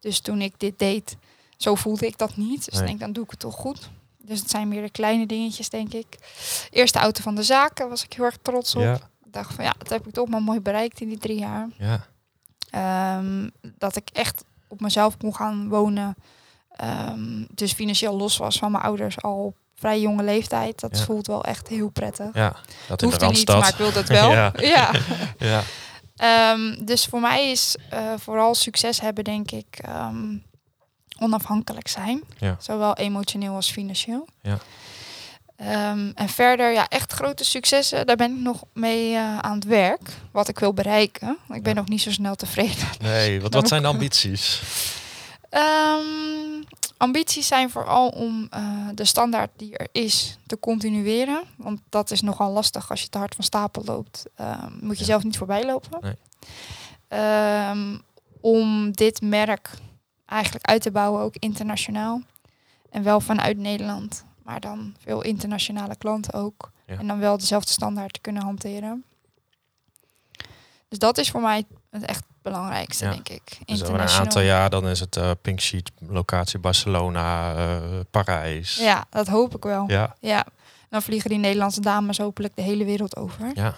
Dus 0.00 0.20
toen 0.20 0.40
ik 0.40 0.54
dit 0.56 0.78
deed, 0.78 1.16
zo 1.56 1.74
voelde 1.74 2.06
ik 2.06 2.18
dat 2.18 2.36
niet. 2.36 2.64
Dus 2.64 2.74
Nee. 2.78 2.86
denk, 2.86 3.00
dan 3.00 3.12
doe 3.12 3.24
ik 3.24 3.30
het 3.30 3.38
toch 3.40 3.54
goed. 3.54 3.90
Dus 4.18 4.40
het 4.40 4.50
zijn 4.50 4.68
meer 4.68 4.82
de 4.82 4.90
kleine 4.90 5.26
dingetjes, 5.26 5.68
denk 5.70 5.92
ik. 5.92 6.06
Eerste 6.70 6.98
auto 6.98 7.22
van 7.22 7.34
de 7.34 7.42
zaken 7.42 7.88
was 7.88 8.04
ik 8.04 8.12
heel 8.12 8.24
erg 8.24 8.38
trots 8.42 8.74
op. 8.74 8.82
Ja, 8.82 8.94
Ik 9.24 9.32
dacht 9.32 9.54
van 9.54 9.64
ja, 9.64 9.74
dat 9.78 9.88
heb 9.88 10.06
ik 10.06 10.12
toch 10.14 10.28
maar 10.28 10.42
mooi 10.42 10.60
bereikt 10.60 11.00
in 11.00 11.08
die 11.08 11.18
drie 11.18 11.38
jaar. 11.38 11.68
ja, 11.78 12.06
Ehm, 12.70 13.48
dat 13.78 13.96
ik 13.96 14.08
echt 14.12 14.44
op 14.68 14.80
mezelf 14.80 15.16
kon 15.16 15.34
gaan 15.34 15.68
wonen. 15.68 16.14
Ehm, 16.76 17.44
dus 17.54 17.72
financieel 17.72 18.16
los 18.16 18.36
was 18.36 18.58
van 18.58 18.70
mijn 18.72 18.84
ouders 18.84 19.22
al 19.22 19.36
op 19.44 19.56
vrij 19.74 20.00
jonge 20.00 20.22
leeftijd. 20.22 20.80
Dat 20.80 20.98
Ja. 20.98 21.04
voelt 21.04 21.26
wel 21.26 21.44
echt 21.44 21.68
heel 21.68 21.88
prettig. 21.88 22.34
ja. 22.34 22.56
Dat 22.88 23.00
Hoeft 23.00 23.30
niet, 23.30 23.48
maar 23.48 23.68
ik 23.68 23.74
wilde 23.74 23.98
het 23.98 24.08
wel. 24.18 24.30
Ja. 24.30 24.52
ja. 24.76 24.90
Ja, 25.38 25.62
Ehm, 26.16 26.84
dus 26.84 27.04
voor 27.06 27.20
mij 27.20 27.50
is 27.50 27.76
eh, 27.90 28.12
vooral 28.18 28.54
succes 28.54 29.00
hebben, 29.00 29.24
denk 29.24 29.50
ik, 29.50 29.80
onafhankelijk 31.18 31.88
zijn. 31.88 32.22
Zowel 32.58 32.94
emotioneel 32.94 33.54
als 33.54 33.70
financieel. 33.70 34.26
Ja. 34.42 34.58
Ehm, 35.60 36.10
en 36.14 36.28
verder, 36.28 36.72
ja, 36.72 36.88
echt 36.88 37.12
grote 37.12 37.44
successen, 37.44 38.06
daar 38.06 38.16
ben 38.16 38.32
ik 38.36 38.40
nog 38.40 38.62
mee 38.72 39.14
eh, 39.14 39.38
aan 39.38 39.54
het 39.54 39.64
werk. 39.64 40.00
Wat 40.32 40.48
ik 40.48 40.58
wil 40.58 40.72
bereiken. 40.74 41.38
Ik 41.48 41.62
ben 41.62 41.74
Ja. 41.74 41.78
nog 41.80 41.88
niet 41.88 42.00
zo 42.00 42.10
snel 42.10 42.34
tevreden. 42.34 42.88
Nee, 43.00 43.40
wat, 43.40 43.54
wat 43.54 43.68
zijn 43.68 43.82
de 43.82 43.88
ambities? 43.88 44.62
Ehm, 45.50 46.62
ambities 46.96 47.46
zijn 47.46 47.70
vooral 47.70 48.08
om 48.08 48.46
eh, 48.50 48.62
de 48.94 49.04
standaard 49.04 49.50
die 49.56 49.76
er 49.76 49.88
is 49.92 50.38
te 50.46 50.58
continueren. 50.58 51.42
Want 51.56 51.80
dat 51.88 52.10
is 52.10 52.20
nogal 52.20 52.52
lastig 52.52 52.90
als 52.90 53.02
je 53.02 53.08
te 53.08 53.18
hard 53.18 53.34
van 53.34 53.44
stapel 53.44 53.82
loopt. 53.84 54.24
Ehm, 54.36 54.70
moet 54.80 54.94
je 54.96 55.00
Ja. 55.04 55.10
zelf 55.10 55.22
niet 55.24 55.36
voorbij 55.38 55.64
lopen. 55.66 55.98
Nee. 56.00 56.16
Om 58.40 58.92
dit 58.92 59.20
merk 59.22 59.70
eigenlijk 60.26 60.66
uit 60.66 60.82
te 60.82 60.90
bouwen, 60.90 61.22
ook 61.22 61.34
internationaal. 61.38 62.20
En 62.90 63.02
wel 63.02 63.20
vanuit 63.20 63.56
Nederland. 63.58 64.24
Maar 64.42 64.60
dan 64.60 64.94
veel 64.98 65.22
internationale 65.22 65.96
klanten 65.96 66.32
ook. 66.34 66.70
Ja. 66.86 66.98
En 66.98 67.06
dan 67.06 67.18
wel 67.18 67.38
dezelfde 67.38 67.72
standaard 67.72 68.12
te 68.12 68.20
kunnen 68.20 68.42
hanteren. 68.42 69.04
Dus 70.88 70.98
dat 70.98 71.18
is 71.18 71.30
voor 71.30 71.40
mij 71.40 71.64
het 71.90 72.02
echt 72.04 72.24
belangrijkste, 72.42 73.04
Ja. 73.04 73.10
denk 73.10 73.28
ik. 73.28 73.58
Dus 73.64 73.82
over 73.82 74.00
een 74.00 74.08
aantal 74.08 74.42
jaar 74.42 74.70
dan 74.70 74.88
is 74.88 75.00
het 75.00 75.16
eh, 75.16 75.30
Pink 75.42 75.60
Sheet, 75.60 75.90
locatie 75.98 76.58
Barcelona, 76.58 77.54
eh, 77.54 78.00
Parijs. 78.10 78.76
Ja, 78.76 79.04
dat 79.10 79.26
hoop 79.26 79.54
ik 79.56 79.62
wel. 79.62 79.84
Ja. 79.86 80.16
Ja, 80.20 80.46
Dan 80.88 81.02
vliegen 81.02 81.30
die 81.30 81.38
Nederlandse 81.38 81.80
dames 81.80 82.18
hopelijk 82.18 82.56
de 82.56 82.62
hele 82.62 82.84
wereld 82.84 83.16
over. 83.16 83.50
ja, 83.54 83.74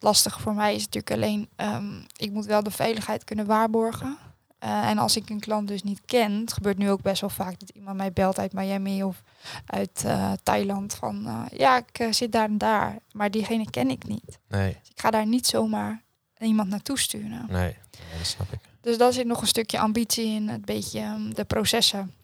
Lastig 0.00 0.40
voor 0.40 0.54
mij 0.54 0.74
is 0.74 0.84
natuurlijk 0.84 1.12
alleen, 1.12 1.48
ehm, 1.56 2.00
ik 2.16 2.30
moet 2.32 2.46
wel 2.46 2.62
de 2.62 2.70
veiligheid 2.70 3.24
kunnen 3.24 3.46
waarborgen. 3.46 4.18
Eh, 4.58 4.88
en 4.88 4.98
als 4.98 5.16
ik 5.16 5.30
een 5.30 5.40
klant 5.40 5.68
dus 5.68 5.82
niet 5.82 6.00
ken, 6.06 6.40
het 6.40 6.52
gebeurt 6.52 6.78
nu 6.78 6.90
ook 6.90 7.02
best 7.02 7.20
wel 7.20 7.30
vaak 7.30 7.60
dat 7.60 7.68
iemand 7.68 7.96
mij 7.96 8.12
belt 8.12 8.38
uit 8.38 8.52
Miami 8.52 9.02
of 9.02 9.22
uit 9.66 10.02
eh, 10.04 10.32
Thailand 10.42 10.94
van, 10.94 11.26
eh, 11.26 11.58
ja, 11.58 11.82
ik 11.92 12.14
zit 12.14 12.32
daar 12.32 12.44
en 12.48 12.58
daar, 12.58 12.98
maar 13.12 13.30
diegene 13.30 13.70
ken 13.70 13.90
ik 13.90 14.06
niet. 14.06 14.38
nee, 14.48 14.76
Dus 14.80 14.90
ik 14.90 15.00
ga 15.00 15.10
daar 15.10 15.26
niet 15.26 15.46
zomaar 15.46 16.02
iemand 16.38 16.68
naartoe 16.68 16.98
sturen. 16.98 17.46
nee, 17.48 17.76
dat 18.18 18.26
snap 18.26 18.52
ik. 18.52 18.58
Dus 18.80 18.98
daar 18.98 19.12
zit 19.12 19.26
nog 19.26 19.40
een 19.40 19.46
stukje 19.46 19.78
ambitie 19.78 20.26
in, 20.26 20.48
het 20.48 20.64
beetje 20.64 21.00
ehm, 21.00 21.30
de 21.30 21.44
processen 21.44 22.14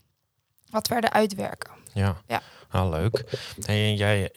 wat 0.70 0.86
verder 0.86 1.10
uitwerken. 1.10 1.70
Ja, 1.92 2.16
Ja. 2.26 2.42
Ah, 2.68 2.90
leuk. 2.90 3.24
Hey, 3.64 3.84
en 3.84 3.96
jij, 3.96 4.32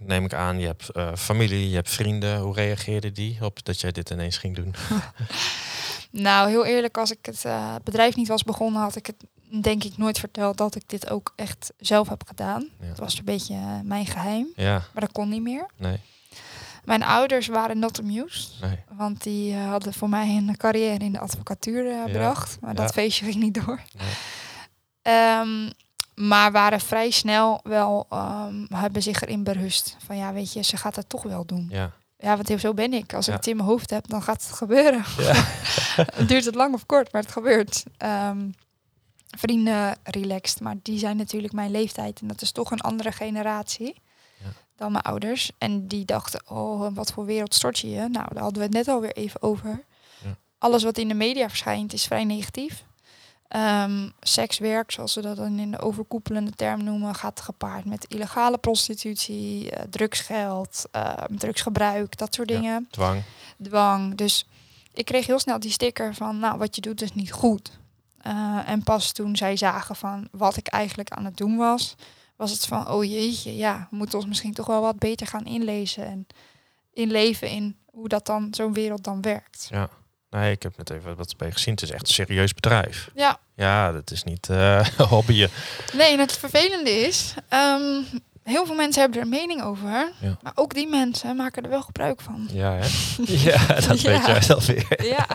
neem 0.00 0.24
ik 0.24 0.34
aan, 0.34 0.58
je 0.58 0.66
hebt 0.66 0.90
familie, 1.18 1.68
je 1.68 1.74
hebt 1.74 1.90
vrienden. 1.90 2.38
Hoe 2.38 2.54
reageerde 2.54 3.12
die 3.12 3.44
op 3.44 3.64
dat 3.64 3.80
jij 3.80 3.92
dit 3.92 4.10
ineens 4.10 4.36
ging 4.36 4.56
doen? 4.56 4.74
Nou, 6.22 6.48
heel 6.48 6.64
eerlijk, 6.64 6.98
als 6.98 7.10
ik 7.10 7.26
het 7.26 7.44
eh, 7.44 7.74
bedrijf 7.84 8.16
niet 8.16 8.28
was 8.28 8.42
begonnen, 8.44 8.80
had 8.82 8.96
ik 8.96 9.06
het 9.06 9.16
denk 9.62 9.84
ik 9.84 9.96
nooit 9.96 10.18
verteld 10.18 10.56
dat 10.56 10.74
ik 10.74 10.82
dit 10.86 11.10
ook 11.10 11.32
echt 11.36 11.72
zelf 11.78 12.08
heb 12.08 12.22
gedaan. 12.26 12.68
Ja. 12.80 12.86
Het 12.86 12.98
was 12.98 13.18
een 13.18 13.24
beetje 13.24 13.54
eh, 13.54 13.80
mijn 13.82 14.06
geheim, 14.06 14.46
Ja, 14.56 14.72
maar 14.72 15.02
dat 15.02 15.12
kon 15.12 15.28
niet 15.28 15.42
meer. 15.42 15.66
nee, 15.76 16.00
Mijn 16.84 17.02
ouders 17.02 17.46
waren 17.46 17.78
not 17.78 17.98
amused, 18.00 18.50
nee. 18.60 18.78
want 18.96 19.22
die 19.22 19.54
eh, 19.54 19.68
hadden 19.68 19.92
voor 19.94 20.08
mij 20.08 20.28
een 20.36 20.56
carrière 20.56 21.04
in 21.04 21.12
de 21.12 21.18
advocatuur 21.18 22.04
bedacht. 22.06 22.58
Maar 22.60 22.74
dat 22.74 22.86
Ja. 22.88 22.92
feestje 22.92 23.24
ging 23.24 23.36
niet 23.42 23.54
door. 23.64 23.80
Nee. 23.98 24.12
Ehm, 25.02 25.70
maar 26.14 26.52
waren 26.52 26.80
vrij 26.80 27.10
snel 27.10 27.60
wel, 27.62 28.06
ehm, 28.10 28.64
hebben 28.74 29.02
zich 29.02 29.20
erin 29.22 29.44
berust. 29.44 29.96
Van 30.06 30.16
ja, 30.16 30.32
weet 30.32 30.52
je, 30.52 30.62
ze 30.62 30.76
gaat 30.76 30.96
het 30.96 31.08
toch 31.08 31.22
wel 31.22 31.44
doen. 31.46 31.66
Ja, 31.70 31.90
Ja, 32.24 32.36
want 32.36 32.60
zo 32.60 32.74
ben 32.74 32.92
ik. 32.92 33.14
Als 33.14 33.26
ik 33.26 33.32
Ja. 33.32 33.38
het 33.38 33.46
in 33.48 33.56
mijn 33.56 33.68
hoofd 33.68 33.90
heb, 33.90 34.08
dan 34.08 34.22
gaat 34.22 34.42
het 34.42 34.52
gebeuren. 34.52 35.04
ja. 35.18 35.44
Duurt 36.26 36.44
het 36.44 36.54
lang 36.54 36.74
of 36.74 36.86
kort, 36.86 37.12
maar 37.12 37.22
het 37.22 37.32
gebeurt. 37.32 37.84
Ehm, 37.96 38.48
vrienden 39.38 39.96
relaxed, 40.02 40.60
maar 40.60 40.74
die 40.82 40.98
zijn 40.98 41.16
natuurlijk 41.16 41.52
mijn 41.52 41.70
leeftijd. 41.70 42.20
En 42.20 42.26
dat 42.26 42.42
is 42.42 42.52
toch 42.52 42.70
een 42.70 42.80
andere 42.80 43.12
generatie 43.12 44.00
Ja. 44.38 44.46
dan 44.76 44.92
mijn 44.92 45.04
ouders. 45.04 45.50
En 45.58 45.88
die 45.88 46.04
dachten, 46.04 46.42
oh, 46.50 46.94
wat 46.94 47.12
voor 47.12 47.24
wereld 47.24 47.54
stort 47.54 47.78
je 47.78 47.88
je? 47.90 47.96
Nou, 48.08 48.10
daar 48.34 48.42
hadden 48.42 48.58
we 48.58 48.62
het 48.66 48.72
net 48.72 48.88
alweer 48.88 49.12
even 49.16 49.42
over. 49.42 49.84
Ja. 50.24 50.36
Alles 50.58 50.82
wat 50.82 50.98
in 50.98 51.08
de 51.08 51.14
media 51.14 51.48
verschijnt 51.48 51.92
is 51.92 52.04
vrij 52.04 52.24
negatief. 52.24 52.84
Ehm 53.48 54.08
sekswerk, 54.20 54.90
zoals 54.90 55.14
we 55.14 55.20
dat 55.20 55.36
dan 55.36 55.58
in 55.58 55.70
de 55.70 55.78
overkoepelende 55.80 56.50
term 56.50 56.84
noemen, 56.84 57.14
gaat 57.14 57.40
gepaard 57.40 57.84
met 57.84 58.04
illegale 58.08 58.58
prostitutie, 58.58 59.70
eh, 59.70 59.82
drugsgeld, 59.90 60.84
eh, 60.90 61.12
drugsgebruik, 61.28 62.16
dat 62.16 62.34
soort 62.34 62.48
Ja. 62.50 62.56
dingen 62.56 62.86
Dwang. 62.90 63.22
dwang. 63.62 64.14
Dus 64.14 64.46
ik 64.92 65.04
kreeg 65.04 65.26
heel 65.26 65.38
snel 65.38 65.58
die 65.58 65.70
sticker 65.70 66.14
van, 66.14 66.38
nou, 66.38 66.58
wat 66.58 66.74
je 66.74 66.80
doet 66.80 67.02
is 67.02 67.12
niet 67.14 67.32
goed. 67.32 67.78
Eh, 68.20 68.68
en 68.68 68.82
pas 68.82 69.12
toen 69.12 69.36
zij 69.36 69.56
zagen 69.56 69.96
van 69.96 70.28
wat 70.30 70.56
ik 70.56 70.66
eigenlijk 70.66 71.10
aan 71.10 71.24
het 71.24 71.36
doen 71.36 71.56
was, 71.56 71.94
was 72.36 72.50
het 72.50 72.66
van, 72.66 72.88
oh 72.90 73.04
jeetje, 73.04 73.56
ja, 73.56 73.86
we 73.90 73.96
moeten 73.96 74.18
ons 74.18 74.26
misschien 74.26 74.54
toch 74.54 74.66
wel 74.66 74.80
wat 74.80 74.98
beter 74.98 75.26
gaan 75.26 75.44
inlezen 75.44 76.06
en 76.06 76.26
inleven 76.92 77.48
in 77.50 77.76
hoe 77.90 78.08
dat 78.08 78.26
dan, 78.26 78.48
zo'n 78.50 78.72
wereld 78.72 79.04
dan 79.04 79.20
werkt. 79.22 79.66
Ja. 79.70 79.88
Nee, 80.34 80.50
ik 80.52 80.62
heb 80.62 80.76
net 80.76 80.90
even 80.90 81.16
wat 81.16 81.36
bij 81.36 81.52
gezien. 81.52 81.74
Het 81.74 81.82
is 81.82 81.90
echt 81.90 82.00
een 82.08 82.14
serieus 82.14 82.54
bedrijf. 82.54 83.10
Ja, 83.14 83.38
Ja, 83.56 83.92
dat 83.92 84.10
is 84.10 84.22
niet 84.24 84.48
eh 84.48 84.86
hobbyen. 85.12 85.50
nee, 85.92 86.12
en 86.12 86.18
het 86.18 86.32
vervelende 86.36 86.90
is, 86.90 87.34
ehm, 87.48 87.82
heel 88.42 88.66
veel 88.66 88.74
mensen 88.74 89.00
hebben 89.00 89.18
er 89.18 89.24
een 89.24 89.30
mening 89.32 89.62
over, 89.62 90.12
Ja. 90.20 90.38
maar 90.42 90.52
ook 90.54 90.74
die 90.74 90.86
mensen 90.88 91.36
maken 91.36 91.62
er 91.62 91.70
wel 91.70 91.82
gebruik 91.82 92.20
van. 92.20 92.48
Ja, 92.52 92.72
hè? 92.72 92.86
Ja, 93.50 93.66
dat 93.66 94.00
Ja. 94.00 94.10
weet 94.10 94.26
jij 94.26 94.40
dan 94.46 94.60
weer. 94.66 95.04
Ja, 95.16 95.26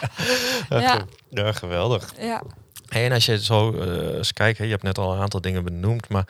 ja, 0.79 1.05
Ja, 1.29 1.51
geweldig. 1.51 2.13
ja. 2.19 2.43
Hey, 2.87 3.05
en 3.05 3.11
als 3.11 3.25
je 3.25 3.43
zo 3.43 3.73
eh, 3.73 4.17
eens 4.17 4.33
kijkt, 4.33 4.57
je 4.57 4.63
hebt 4.65 4.83
net 4.83 4.97
al 4.97 5.13
een 5.13 5.21
aantal 5.21 5.41
dingen 5.41 5.63
benoemd, 5.63 6.09
maar 6.09 6.27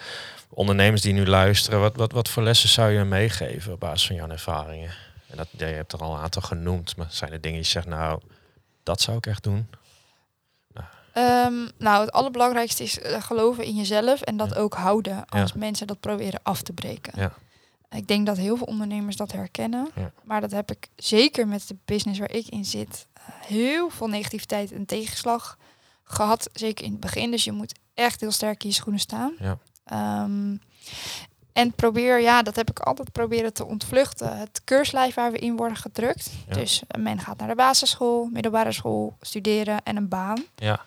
ondernemers 0.50 1.02
die 1.02 1.14
nu 1.14 1.26
luisteren, 1.26 1.80
wat, 1.80 1.96
wat, 1.96 2.12
wat 2.12 2.30
voor 2.30 2.44
lessen 2.44 2.70
zou 2.70 2.92
je 2.92 3.04
meegeven 3.04 3.74
op 3.74 3.80
basis 3.80 4.08
van 4.08 4.16
jouw 4.16 4.28
ervaringen? 4.30 4.92
En 5.30 5.38
dat, 5.38 5.48
je 5.58 5.64
hebt 5.66 5.94
er 5.94 6.00
al 6.00 6.14
een 6.16 6.22
aantal 6.22 6.42
genoemd, 6.42 6.98
maar 6.98 7.08
zijn 7.10 7.32
er 7.32 7.42
dingen 7.42 7.58
die 7.58 7.66
je 7.66 7.72
zegt, 7.74 7.88
nou, 7.88 8.20
dat 8.84 9.02
zou 9.02 9.18
ik 9.18 9.26
echt 9.26 9.44
doen? 9.44 9.68
Ehm, 11.14 11.68
nou, 11.78 12.02
het 12.06 12.12
allerbelangrijkste 12.12 12.84
is 12.84 13.00
eh, 13.00 13.22
geloven 13.22 13.64
in 13.66 13.76
jezelf 13.76 14.22
en 14.22 14.38
dat 14.38 14.50
Ja. 14.50 14.56
ook 14.56 14.74
houden 14.74 15.26
als 15.26 15.52
Ja. 15.52 15.58
mensen 15.60 15.88
dat 15.88 16.00
proberen 16.00 16.40
af 16.44 16.62
te 16.62 16.74
breken. 16.74 17.14
Ja. 17.16 17.34
Ik 17.90 18.08
denk 18.08 18.26
dat 18.26 18.38
heel 18.38 18.58
veel 18.58 18.66
ondernemers 18.66 19.16
dat 19.16 19.32
herkennen, 19.32 19.88
maar 20.24 20.42
dat 20.42 20.52
heb 20.52 20.72
ik 20.72 20.88
zeker 20.96 21.48
met 21.48 21.68
de 21.68 21.76
business 21.86 22.20
waar 22.20 22.32
ik 22.32 22.48
in 22.48 22.66
zit 22.66 23.08
eh, 23.14 23.24
heel 23.28 23.90
veel 23.90 24.08
negativiteit 24.08 24.72
en 24.72 24.86
tegenslag 24.86 25.58
gehad, 26.04 26.50
zeker 26.54 26.86
in 26.86 26.92
het 26.92 27.00
begin. 27.00 27.32
Dus 27.32 27.44
je 27.44 27.52
moet 27.52 27.80
echt 27.94 28.20
heel 28.22 28.32
sterk 28.32 28.64
in 28.64 28.70
je 28.70 28.76
schoenen 28.76 29.00
staan. 29.02 29.34
Ja. 29.40 29.58
En 31.60 31.72
probeer, 31.72 32.22
ja, 32.22 32.42
dat 32.42 32.56
heb 32.56 32.70
ik 32.70 32.80
altijd 32.80 33.12
proberen 33.12 33.54
te 33.54 33.66
ontvluchten. 33.66 34.38
Het 34.38 34.62
keurslijf 34.64 35.16
waar 35.16 35.32
we 35.32 35.38
in 35.38 35.56
worden 35.58 35.78
gedrukt. 35.78 36.32
Ja. 36.48 36.54
Dus 36.54 36.82
eh, 36.88 37.02
men 37.02 37.20
gaat 37.20 37.38
naar 37.38 37.48
de 37.48 37.56
basisschool, 37.56 38.30
middelbare 38.32 38.72
school, 38.72 39.18
studeren 39.22 39.84
en 39.84 39.96
een 39.96 40.08
baan. 40.08 40.44
Ja, 40.56 40.80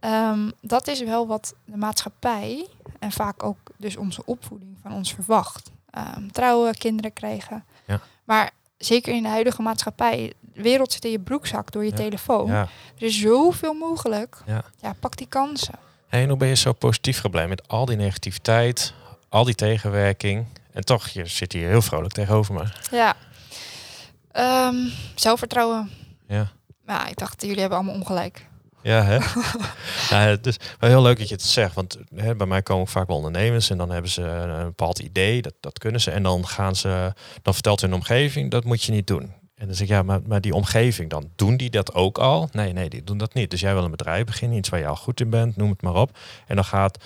Ehm, 0.00 0.50
dat 0.60 0.86
is 0.88 1.02
wel 1.02 1.26
wat 1.26 1.54
de 1.64 1.76
maatschappij 1.76 2.66
en 2.98 3.12
vaak 3.12 3.42
ook 3.42 3.58
dus 3.76 3.96
onze 3.96 4.22
opvoeding 4.24 4.76
van 4.82 4.92
ons 4.92 5.12
verwacht. 5.14 5.70
Ehm, 5.90 6.28
trouwen, 6.28 6.74
kinderen 6.78 7.12
krijgen. 7.12 7.64
Ja. 7.86 8.00
Maar 8.24 8.50
zeker 8.76 9.14
in 9.14 9.22
de 9.22 9.28
huidige 9.28 9.62
maatschappij, 9.62 10.32
de 10.40 10.62
wereld 10.62 10.92
zit 10.92 11.04
in 11.04 11.10
je 11.10 11.18
broekzak 11.20 11.72
door 11.72 11.84
je 11.84 11.90
Ja. 11.90 11.96
telefoon. 11.96 12.46
ja. 12.50 12.60
Er 12.96 13.02
is 13.02 13.18
zoveel 13.20 13.74
mogelijk. 13.74 14.36
Ja. 14.46 14.64
ja, 14.80 14.92
pak 15.00 15.16
die 15.16 15.26
kansen. 15.28 15.74
Hey, 16.08 16.22
en 16.22 16.28
hoe 16.28 16.38
ben 16.38 16.48
je 16.48 16.54
zo 16.56 16.72
positief 16.72 17.20
gebleven 17.20 17.48
met 17.48 17.68
al 17.68 17.84
die 17.84 17.96
negativiteit, 17.96 18.94
al 19.28 19.44
die 19.44 19.54
tegenwerking? 19.54 20.46
En 20.72 20.84
toch, 20.84 21.08
je 21.08 21.26
zit 21.26 21.52
hier 21.52 21.68
heel 21.68 21.82
vrolijk 21.82 22.12
tegenover 22.12 22.54
me. 22.54 22.64
Ja. 22.90 23.14
Ehm, 24.32 24.76
zelfvertrouwen. 25.14 25.90
Ja. 26.28 26.50
Ja, 26.86 27.06
ik 27.06 27.16
dacht, 27.16 27.42
jullie 27.42 27.60
hebben 27.60 27.78
allemaal 27.78 27.94
ongelijk. 27.94 28.46
Ja, 28.82 29.02
hè? 29.02 29.18
ja, 30.16 30.26
het 30.26 30.46
is 30.46 30.56
wel 30.78 30.90
heel 30.90 31.02
leuk 31.02 31.18
dat 31.18 31.28
je 31.28 31.34
het 31.34 31.42
zegt. 31.42 31.74
Want 31.74 31.98
hè, 32.14 32.36
bij 32.36 32.46
mij 32.46 32.62
komen 32.62 32.86
vaak 32.86 33.06
wel 33.06 33.16
ondernemers 33.16 33.70
en 33.70 33.78
dan 33.78 33.90
hebben 33.90 34.10
ze 34.10 34.22
een, 34.22 34.48
een 34.48 34.66
bepaald 34.66 34.98
idee, 34.98 35.42
dat, 35.42 35.54
dat 35.60 35.78
kunnen 35.78 36.00
ze. 36.00 36.10
En 36.10 36.22
dan 36.22 36.46
gaan 36.46 36.76
ze, 36.76 37.12
dan 37.42 37.54
vertelt 37.54 37.80
hun 37.80 37.94
omgeving, 37.94 38.50
dat 38.50 38.64
moet 38.64 38.82
je 38.82 38.92
niet 38.92 39.06
doen. 39.06 39.32
En 39.54 39.66
dan 39.66 39.74
zeg 39.74 39.86
ik, 39.86 39.92
ja, 39.92 40.02
maar, 40.02 40.20
maar 40.26 40.40
die 40.40 40.54
omgeving 40.54 41.10
dan, 41.10 41.30
doen 41.36 41.56
die 41.56 41.70
dat 41.70 41.94
ook 41.94 42.18
al? 42.18 42.48
Nee, 42.52 42.72
nee, 42.72 42.88
die 42.88 43.04
doen 43.04 43.18
dat 43.18 43.34
niet. 43.34 43.50
Dus 43.50 43.60
jij 43.60 43.74
wil 43.74 43.84
een 43.84 43.90
bedrijf 43.90 44.24
beginnen, 44.24 44.58
iets 44.58 44.68
waar 44.68 44.80
je 44.80 44.86
al 44.86 44.96
goed 44.96 45.20
in 45.20 45.30
bent, 45.30 45.56
noem 45.56 45.70
het 45.70 45.82
maar 45.82 45.94
op. 45.94 46.18
En 46.46 46.54
dan 46.54 46.64
gaat 46.64 47.04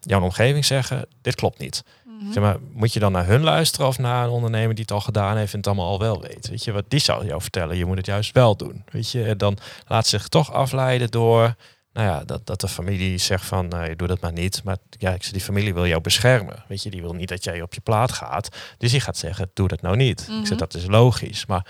jouw 0.00 0.20
omgeving 0.22 0.64
zeggen, 0.64 1.06
dit 1.22 1.34
klopt 1.34 1.58
niet. 1.58 1.82
Mhm. 2.04 2.32
Zeg 2.32 2.42
maar, 2.42 2.56
moet 2.72 2.92
je 2.92 3.00
dan 3.00 3.12
naar 3.12 3.26
hun 3.26 3.42
luisteren 3.42 3.86
of 3.86 3.98
naar 3.98 4.24
een 4.24 4.30
ondernemer 4.30 4.74
die 4.74 4.82
het 4.84 4.92
al 4.92 5.00
gedaan 5.00 5.36
heeft 5.36 5.52
en 5.52 5.58
het 5.58 5.66
allemaal 5.66 5.88
al 5.88 5.98
wel 5.98 6.20
weet? 6.22 6.48
Weet 6.48 6.64
je, 6.64 6.72
wat 6.72 6.84
die 6.88 7.00
zou 7.00 7.26
jou 7.26 7.40
vertellen, 7.42 7.76
je 7.76 7.84
moet 7.84 7.96
het 7.96 8.06
juist 8.06 8.32
wel 8.32 8.56
doen. 8.56 8.84
Weet 8.92 9.10
je, 9.10 9.24
en 9.24 9.38
dan 9.38 9.58
laat 9.86 10.06
zich 10.06 10.28
toch 10.28 10.52
afleiden 10.52 11.10
door, 11.10 11.54
nou 11.92 12.06
ja, 12.06 12.24
dat, 12.24 12.46
dat 12.46 12.60
de 12.60 12.68
familie 12.68 13.18
zegt 13.18 13.44
van, 13.44 13.68
nou, 13.68 13.88
je 13.88 13.96
doet 13.96 14.08
dat 14.08 14.20
maar 14.20 14.32
niet. 14.32 14.64
Maar 14.64 14.76
ja, 14.90 15.10
ik 15.10 15.22
zeg, 15.22 15.32
die 15.32 15.40
familie 15.40 15.74
wil 15.74 15.86
jou 15.86 16.00
beschermen. 16.00 16.64
Weet 16.68 16.82
je, 16.82 16.90
die 16.90 17.00
wil 17.00 17.12
niet 17.14 17.28
dat 17.28 17.44
jij 17.44 17.62
op 17.62 17.74
je 17.74 17.80
plaat 17.80 18.12
gaat. 18.12 18.48
Dus 18.78 18.90
die 18.90 19.00
gaat 19.00 19.16
zeggen, 19.16 19.50
doe 19.54 19.68
dat 19.68 19.82
nou 19.82 19.96
niet. 19.96 20.20
Ik 20.20 20.28
Mhm. 20.28 20.44
zeg, 20.44 20.58
dat 20.58 20.74
is 20.74 20.86
logisch. 20.86 21.46
Maar 21.46 21.66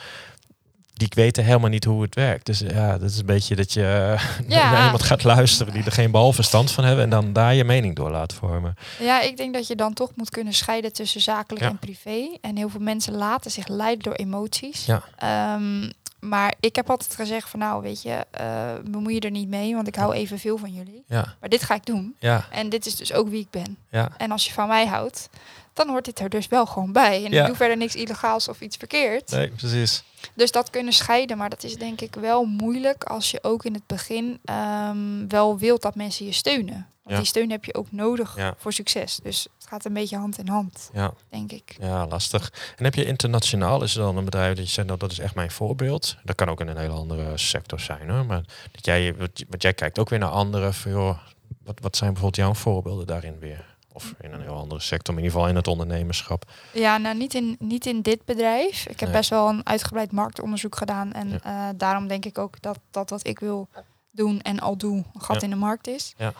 die 1.00 1.08
weten 1.14 1.44
helemaal 1.44 1.68
niet 1.70 1.84
hoe 1.84 2.02
het 2.02 2.14
werkt. 2.14 2.46
Dus 2.46 2.58
ja, 2.58 2.98
dat 2.98 3.10
is 3.10 3.18
een 3.18 3.26
beetje 3.26 3.56
dat 3.56 3.72
je 3.72 3.80
Ja. 4.48 4.70
naar 4.70 4.84
iemand 4.84 5.02
gaat 5.02 5.24
luisteren 5.24 5.72
die 5.72 5.84
er 5.84 5.92
geen 5.92 6.10
bal 6.10 6.32
verstand 6.32 6.70
van 6.70 6.84
hebben 6.84 7.04
en 7.04 7.10
dan 7.10 7.32
daar 7.32 7.54
je 7.54 7.64
mening 7.64 7.96
door 7.96 8.10
laat 8.10 8.32
vormen. 8.32 8.74
Ja, 8.98 9.20
ik 9.20 9.36
denk 9.36 9.54
dat 9.54 9.66
je 9.66 9.76
dan 9.76 9.92
toch 9.92 10.10
moet 10.14 10.30
kunnen 10.30 10.52
scheiden 10.52 10.92
tussen 10.92 11.20
zakelijk 11.20 11.64
Ja. 11.64 11.70
en 11.70 11.78
privé. 11.78 12.36
En 12.40 12.56
heel 12.56 12.68
veel 12.68 12.80
mensen 12.80 13.14
laten 13.14 13.50
zich 13.50 13.68
leiden 13.68 14.02
door 14.02 14.14
emoties. 14.14 14.86
Ja. 14.86 15.02
Ehm, 15.16 15.90
maar 16.20 16.54
ik 16.60 16.76
heb 16.76 16.90
altijd 16.90 17.14
gezegd 17.14 17.48
van 17.50 17.60
nou, 17.60 17.82
weet 17.82 18.02
je, 18.02 18.24
eh 18.30 18.72
bemoei 18.84 19.14
je 19.14 19.20
er 19.20 19.30
niet 19.30 19.48
mee, 19.48 19.74
want 19.74 19.88
ik 19.88 19.94
hou 19.94 20.14
evenveel 20.14 20.58
van 20.58 20.72
jullie. 20.72 21.04
Ja, 21.06 21.34
Maar 21.40 21.48
dit 21.48 21.62
ga 21.62 21.74
ik 21.74 21.86
doen. 21.86 22.14
ja, 22.18 22.44
En 22.50 22.68
dit 22.68 22.86
is 22.86 22.96
dus 22.96 23.12
ook 23.12 23.28
wie 23.28 23.40
ik 23.40 23.50
ben. 23.50 23.76
ja. 23.90 24.08
En 24.16 24.30
als 24.30 24.46
je 24.46 24.52
van 24.52 24.68
mij 24.68 24.86
houdt, 24.86 25.28
dan 25.84 25.88
hoort 25.88 26.04
dit 26.04 26.20
er 26.20 26.28
dus 26.28 26.48
wel 26.48 26.66
gewoon 26.66 26.92
bij. 26.92 27.24
En 27.24 27.30
Ja. 27.32 27.40
ik 27.40 27.46
doe 27.46 27.56
verder 27.56 27.76
niks 27.76 27.94
illegaals 27.94 28.48
of 28.48 28.60
iets 28.60 28.76
verkeerd. 28.76 29.30
Nee, 29.30 29.48
precies. 29.48 30.02
Dus 30.34 30.50
dat 30.50 30.70
kunnen 30.70 30.92
scheiden, 30.92 31.36
maar 31.38 31.50
dat 31.50 31.64
is 31.64 31.76
denk 31.76 32.00
ik 32.00 32.14
wel 32.14 32.44
moeilijk 32.44 33.04
als 33.04 33.30
je 33.30 33.38
ook 33.42 33.64
in 33.64 33.74
het 33.74 33.86
begin 33.86 34.38
ehm, 34.44 35.28
wel 35.28 35.58
wilt 35.58 35.82
dat 35.82 35.94
mensen 35.94 36.26
je 36.26 36.32
steunen. 36.32 36.86
Want 37.02 37.14
Ja. 37.14 37.16
die 37.16 37.26
steun 37.26 37.50
heb 37.50 37.64
je 37.64 37.74
ook 37.74 37.92
nodig 37.92 38.36
Ja. 38.36 38.54
voor 38.58 38.72
succes. 38.72 39.18
Dus 39.22 39.46
het 39.58 39.68
gaat 39.68 39.84
een 39.84 39.92
beetje 39.92 40.16
hand 40.16 40.38
in 40.38 40.48
hand, 40.48 40.90
Ja, 40.92 41.12
denk 41.30 41.52
ik. 41.52 41.76
ja, 41.80 42.06
lastig. 42.06 42.52
En 42.76 42.84
heb 42.84 42.94
je 42.94 43.04
internationaal, 43.04 43.82
is 43.82 43.96
er 43.96 44.02
dan 44.02 44.16
een 44.16 44.24
bedrijf 44.24 44.56
dat 44.56 44.66
je 44.66 44.72
zegt, 44.72 44.86
nou, 44.86 44.98
dat 44.98 45.12
is 45.12 45.18
echt 45.18 45.34
mijn 45.34 45.50
voorbeeld. 45.50 46.16
Dat 46.24 46.36
kan 46.36 46.48
ook 46.48 46.60
in 46.60 46.68
een 46.68 46.76
hele 46.76 46.92
andere 46.94 47.38
sector 47.38 47.80
zijn 47.80 48.10
hoor. 48.10 48.26
Maar 48.26 48.42
dat 48.72 48.84
jij, 48.86 49.14
wat, 49.16 49.44
wat 49.48 49.62
jij 49.62 49.72
kijkt 49.74 49.98
ook 49.98 50.08
weer 50.08 50.18
naar 50.18 50.28
anderen. 50.30 50.74
Van, 50.74 50.90
joh, 50.90 51.18
wat, 51.64 51.78
wat 51.80 51.96
zijn 51.96 52.12
bijvoorbeeld 52.12 52.44
jouw 52.44 52.54
voorbeelden 52.54 53.06
daarin 53.06 53.38
weer? 53.38 53.69
Of 53.92 54.14
in 54.20 54.32
een 54.32 54.40
heel 54.40 54.56
andere 54.56 54.80
sector, 54.80 55.14
maar 55.14 55.22
in 55.22 55.28
ieder 55.28 55.30
geval 55.32 55.48
in 55.48 55.56
het 55.56 55.66
ondernemerschap. 55.68 56.44
Ja, 56.72 56.98
nou 56.98 57.16
niet 57.16 57.34
in, 57.34 57.56
niet 57.58 57.86
in 57.86 58.00
dit 58.02 58.24
bedrijf. 58.24 58.86
Ik 58.86 59.00
heb 59.00 59.08
Nee. 59.08 59.18
best 59.18 59.30
wel 59.30 59.48
een 59.48 59.66
uitgebreid 59.66 60.12
marktonderzoek 60.12 60.76
gedaan. 60.76 61.12
En 61.12 61.28
Ja. 61.28 61.40
eh, 61.42 61.74
daarom 61.76 62.08
denk 62.08 62.24
ik 62.24 62.38
ook 62.38 62.60
dat, 62.62 62.78
dat 62.90 63.10
wat 63.10 63.26
ik 63.26 63.38
wil 63.38 63.68
doen 64.10 64.40
en 64.40 64.60
al 64.60 64.76
doe, 64.76 64.96
een 64.96 65.20
gat 65.20 65.36
Ja. 65.36 65.42
in 65.42 65.50
de 65.50 65.56
markt 65.56 65.86
is. 65.86 66.14
Ja. 66.16 66.32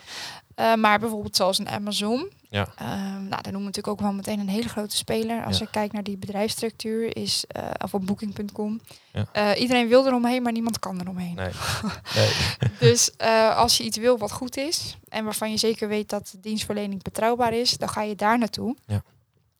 Eh, 0.55 0.73
maar 0.75 0.99
bijvoorbeeld 0.99 1.35
zoals 1.35 1.57
een 1.59 1.69
Amazon. 1.69 2.31
Ja. 2.49 2.67
Ehm, 2.75 2.89
nou, 3.27 3.29
daar 3.29 3.41
noemen 3.51 3.59
we 3.59 3.65
natuurlijk 3.65 3.87
ook 3.87 3.99
wel 3.99 4.13
meteen 4.13 4.39
een 4.39 4.49
hele 4.49 4.69
grote 4.69 4.95
speler. 4.95 5.45
Als 5.45 5.57
Ja. 5.57 5.65
ik 5.65 5.71
kijk 5.71 5.91
naar 5.91 6.03
die 6.03 6.17
bedrijfsstructuur, 6.17 7.17
is, 7.17 7.43
eh, 7.47 7.69
of 7.83 7.93
op 7.93 8.05
booking.com. 8.05 8.81
Ja. 9.11 9.25
Eh, 9.31 9.61
iedereen 9.61 9.87
wil 9.87 10.07
eromheen, 10.07 10.41
maar 10.43 10.51
niemand 10.51 10.79
kan 10.79 10.99
eromheen. 11.01 11.35
Nee. 11.35 11.51
nee. 12.15 12.31
Dus 12.79 13.15
eh, 13.15 13.57
als 13.57 13.77
je 13.77 13.83
iets 13.83 13.97
wil 13.97 14.17
wat 14.17 14.31
goed 14.31 14.57
is 14.57 14.97
en 15.09 15.23
waarvan 15.23 15.51
je 15.51 15.57
zeker 15.57 15.87
weet 15.87 16.09
dat 16.09 16.27
de 16.31 16.39
dienstverlening 16.39 17.03
betrouwbaar 17.03 17.53
is, 17.53 17.77
dan 17.77 17.89
ga 17.89 18.01
je 18.01 18.15
daar 18.15 18.37
naartoe. 18.37 18.75
Ja. 18.85 19.01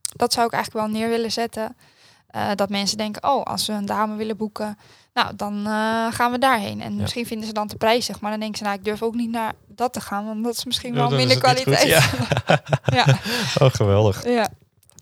Dat 0.02 0.34
zou 0.34 0.46
ik 0.48 0.54
eigenlijk 0.54 0.86
wel 0.86 0.94
neer 0.96 1.10
willen 1.10 1.32
zetten. 1.32 1.76
Eh, 2.28 2.50
dat 2.56 2.70
mensen 2.70 2.98
denken, 2.98 3.24
oh, 3.32 3.44
als 3.44 3.66
we 3.68 3.74
een 3.74 3.86
dame 3.86 4.16
willen 4.16 4.38
boeken, 4.38 4.78
nou, 5.14 5.36
dan 5.36 5.58
eh, 5.66 6.08
gaan 6.14 6.32
we 6.32 6.38
daarheen. 6.38 6.82
En 6.82 6.94
Ja. 6.96 7.02
misschien 7.02 7.26
vinden 7.26 7.48
ze 7.48 7.54
dan 7.54 7.68
te 7.68 7.76
prijzig, 7.76 8.20
maar 8.20 8.32
dan 8.32 8.40
denken 8.40 8.58
ze, 8.58 8.64
nou, 8.64 8.76
ik 8.78 8.84
durf 8.84 9.02
ook 9.02 9.16
niet 9.16 9.32
naar 9.32 9.54
dat 9.68 9.94
te 9.94 10.02
gaan, 10.02 10.26
want 10.26 10.44
dat 10.44 10.54
is 10.58 10.66
misschien 10.66 10.94
Ja, 10.94 11.00
wel 11.00 11.10
minder 11.18 11.32
goed. 11.32 11.40
kwaliteit. 11.44 11.88
ja. 12.98 13.06
Oh, 13.60 13.70
geweldig. 13.74 14.24
ja. 14.26 14.48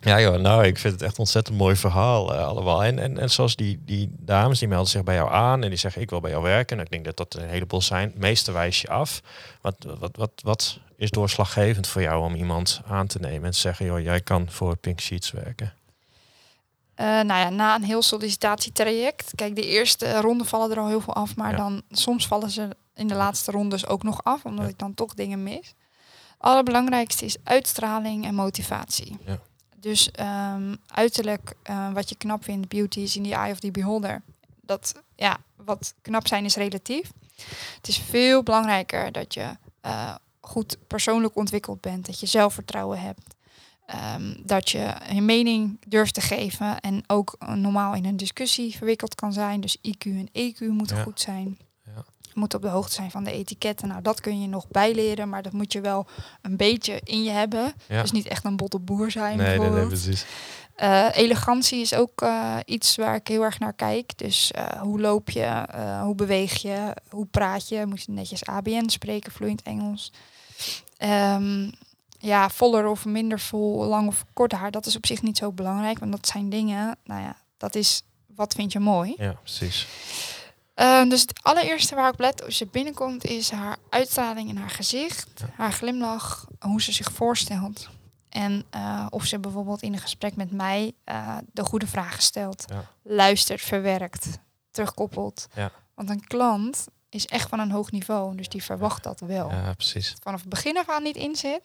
Ja 0.02 0.22
joh, 0.22 0.36
nou 0.40 0.66
ik 0.66 0.78
vind 0.78 0.94
het 0.94 1.02
echt 1.04 1.12
een 1.14 1.20
ontzettend 1.20 1.58
mooi 1.58 1.76
verhaal 1.76 2.34
eh, 2.34 2.48
allemaal. 2.48 2.84
En, 2.84 3.00
en, 3.00 3.18
en 3.18 3.30
zoals 3.30 3.56
die, 3.56 3.80
die 3.86 4.16
dames 4.20 4.60
die 4.60 4.68
melden 4.68 4.88
zich 4.90 5.04
bij 5.04 5.16
jou 5.16 5.32
aan 5.32 5.64
en 5.64 5.70
die 5.70 5.78
zeggen 5.78 6.02
ik 6.02 6.10
wil 6.10 6.20
bij 6.20 6.32
jou 6.32 6.44
werken. 6.44 6.78
En 6.78 6.84
ik 6.84 6.90
denk 6.92 7.06
dat 7.06 7.18
dat 7.18 7.34
een 7.36 7.48
heleboel 7.50 7.82
zijn. 7.82 8.12
Meeste 8.16 8.52
wijs 8.52 8.82
je 8.82 8.90
af. 8.90 9.22
Wat, 9.62 9.76
wat, 10.00 10.12
wat, 10.16 10.32
wat 10.44 10.80
is 10.98 11.10
doorslaggevend 11.10 11.88
voor 11.88 12.02
jou 12.02 12.24
om 12.24 12.36
iemand 12.36 12.82
aan 12.88 13.08
te 13.08 13.20
nemen 13.20 13.44
en 13.46 13.52
te 13.52 13.58
zeggen 13.58 13.86
joh, 13.86 14.00
jij 14.02 14.22
kan 14.22 14.48
voor 14.50 14.78
Pink 14.78 15.00
Sheets 15.02 15.32
werken? 15.32 15.74
Eh, 17.00 17.06
nou 17.06 17.26
ja, 17.40 17.50
na 17.50 17.76
een 17.76 17.84
heel 17.84 18.02
sollicitatietraject. 18.02 19.32
Kijk, 19.36 19.56
de 19.56 19.66
eerste 19.66 20.22
ronde 20.22 20.44
vallen 20.46 20.72
er 20.72 20.80
al 20.80 20.88
heel 20.88 21.02
veel 21.02 21.14
af, 21.14 21.36
maar 21.36 21.52
Ja. 21.52 21.58
dan 21.58 21.82
soms 21.90 22.28
vallen 22.28 22.50
ze 22.50 22.70
in 22.94 23.08
de 23.08 23.14
laatste 23.16 23.52
rondes 23.52 23.88
ook 23.88 24.04
nog 24.04 24.24
af, 24.24 24.46
omdat 24.46 24.66
Ja. 24.66 24.72
ik 24.72 24.78
dan 24.80 24.94
toch 24.94 25.14
dingen 25.14 25.44
mis. 25.44 25.74
Allerbelangrijkste 26.38 27.26
is 27.26 27.36
uitstraling 27.44 28.26
en 28.26 28.36
motivatie. 28.36 29.18
Ja. 29.26 29.40
Dus 29.76 30.12
ehm, 30.12 30.76
uiterlijk, 30.88 31.54
eh, 31.64 31.92
wat 31.94 32.10
je 32.10 32.16
knap 32.16 32.44
vindt, 32.44 32.68
beauty 32.68 33.00
is 33.00 33.16
in 33.16 33.24
the 33.24 33.34
eye 33.36 33.52
of 33.52 33.60
the 33.60 33.72
beholder. 33.72 34.22
Dat, 34.62 34.94
ja, 35.16 35.38
wat 35.56 35.94
knap 36.02 36.28
zijn 36.28 36.46
is 36.46 36.56
relatief. 36.56 37.12
Het 37.76 37.88
is 37.88 37.98
veel 37.98 38.44
belangrijker 38.44 39.12
dat 39.12 39.34
je 39.34 39.58
eh, 39.82 40.16
goed 40.42 40.78
persoonlijk 40.88 41.36
ontwikkeld 41.36 41.82
bent, 41.82 42.06
dat 42.06 42.20
je 42.20 42.26
zelfvertrouwen 42.26 43.00
hebt. 43.02 43.36
Ehm, 43.90 44.34
dat 44.44 44.70
je 44.70 44.94
je 45.14 45.22
mening 45.22 45.78
durft 45.88 46.14
te 46.14 46.22
geven 46.22 46.80
en 46.80 47.04
ook 47.08 47.36
normaal 47.56 47.94
in 47.96 48.06
een 48.06 48.18
discussie 48.18 48.76
verwikkeld 48.78 49.16
kan 49.16 49.34
zijn. 49.34 49.62
Dus 49.62 49.78
IQ 49.82 50.04
en 50.06 50.30
EQ 50.34 50.60
moeten 50.60 50.96
Ja. 50.98 51.04
goed 51.04 51.20
zijn. 51.22 51.58
Ja. 51.86 52.04
Je 52.22 52.32
moet 52.34 52.54
op 52.54 52.62
de 52.62 52.68
hoogte 52.68 52.94
zijn 52.94 53.12
van 53.12 53.24
de 53.24 53.32
etiketten. 53.32 53.88
Nou, 53.88 54.02
dat 54.02 54.22
kun 54.22 54.42
je 54.42 54.48
nog 54.48 54.68
bijleren, 54.68 55.30
maar 55.30 55.42
dat 55.42 55.54
moet 55.54 55.74
je 55.74 55.82
wel 55.82 56.08
een 56.42 56.58
beetje 56.58 57.02
in 57.04 57.24
je 57.24 57.30
hebben. 57.30 57.74
Ja. 57.88 58.02
Dus 58.02 58.12
niet 58.12 58.28
echt 58.28 58.46
een 58.46 58.56
botte 58.56 58.80
boer 58.80 59.12
zijn 59.12 59.38
nee, 59.38 59.60
nee, 59.60 59.70
nee, 59.70 59.88
precies. 59.88 60.26
Eh, 60.76 61.08
elegantie 61.14 61.82
is 61.82 61.94
ook 61.94 62.22
eh, 62.22 62.56
iets 62.66 62.96
waar 62.96 63.16
ik 63.16 63.28
heel 63.28 63.44
erg 63.44 63.60
naar 63.60 63.74
kijk. 63.74 64.18
Dus 64.18 64.52
eh, 64.52 64.82
hoe 64.82 65.00
loop 65.00 65.30
je, 65.30 65.66
hoe 66.04 66.16
beweeg 66.16 66.62
je, 66.62 66.94
hoe 67.10 67.26
praat 67.26 67.70
je? 67.70 67.86
Moet 67.86 68.04
je 68.04 68.12
netjes 68.12 68.46
ABN 68.46 68.88
spreken, 68.90 69.32
vloeiend 69.32 69.62
Engels. 69.62 70.12
Ehm, 70.98 71.70
ja, 72.20 72.50
voller 72.50 72.88
of 72.88 73.06
minder 73.06 73.40
vol, 73.40 73.84
lang 73.86 74.08
of 74.08 74.26
kort 74.34 74.52
haar, 74.52 74.72
dat 74.72 74.86
is 74.86 74.96
op 74.96 75.06
zich 75.06 75.22
niet 75.22 75.38
zo 75.38 75.52
belangrijk. 75.52 76.00
Want 76.00 76.12
dat 76.12 76.28
zijn 76.28 76.50
dingen, 76.50 76.96
nou 77.04 77.22
ja, 77.22 77.36
dat 77.58 77.76
is 77.76 78.02
wat 78.36 78.54
vind 78.54 78.72
je 78.72 78.80
mooi. 78.80 79.14
Ja, 79.18 79.32
precies. 79.32 79.88
Ehm, 80.74 81.10
dus 81.10 81.22
het 81.22 81.40
allereerste 81.44 81.96
waar 81.96 82.14
ik 82.14 82.20
let 82.20 82.44
als 82.46 82.58
je 82.60 82.68
binnenkomt 82.68 83.26
is 83.26 83.52
haar 83.52 83.78
uitstraling 83.90 84.50
in 84.50 84.58
haar 84.58 84.70
gezicht, 84.70 85.30
Ja. 85.36 85.46
haar 85.58 85.72
glimlach, 85.74 86.48
hoe 86.60 86.82
ze 86.82 86.92
zich 86.92 87.12
voorstelt. 87.12 87.90
En 88.30 88.64
eh, 88.70 89.06
of 89.10 89.26
ze 89.26 89.40
bijvoorbeeld 89.40 89.82
in 89.82 89.94
een 89.94 90.00
gesprek 90.00 90.36
met 90.36 90.52
mij 90.52 90.94
eh, 91.04 91.38
de 91.54 91.64
goede 91.64 91.88
vragen 91.88 92.22
stelt, 92.24 92.66
Ja. 92.68 92.84
luistert, 93.04 93.62
verwerkt, 93.62 94.28
terugkoppelt. 94.72 95.48
Ja. 95.56 95.72
Want 95.94 96.10
een 96.10 96.28
klant 96.28 96.88
is 97.10 97.26
echt 97.26 97.50
van 97.50 97.60
een 97.60 97.72
hoog 97.72 97.92
niveau, 97.92 98.36
dus 98.36 98.50
die 98.50 98.64
verwacht 98.64 99.04
dat 99.04 99.20
wel. 99.20 99.50
Ja, 99.52 99.74
precies. 99.74 100.16
Vanaf 100.22 100.40
het 100.40 100.50
begin 100.50 100.78
af 100.78 100.90
aan 100.90 101.04
niet 101.04 101.16
inzit, 101.16 101.62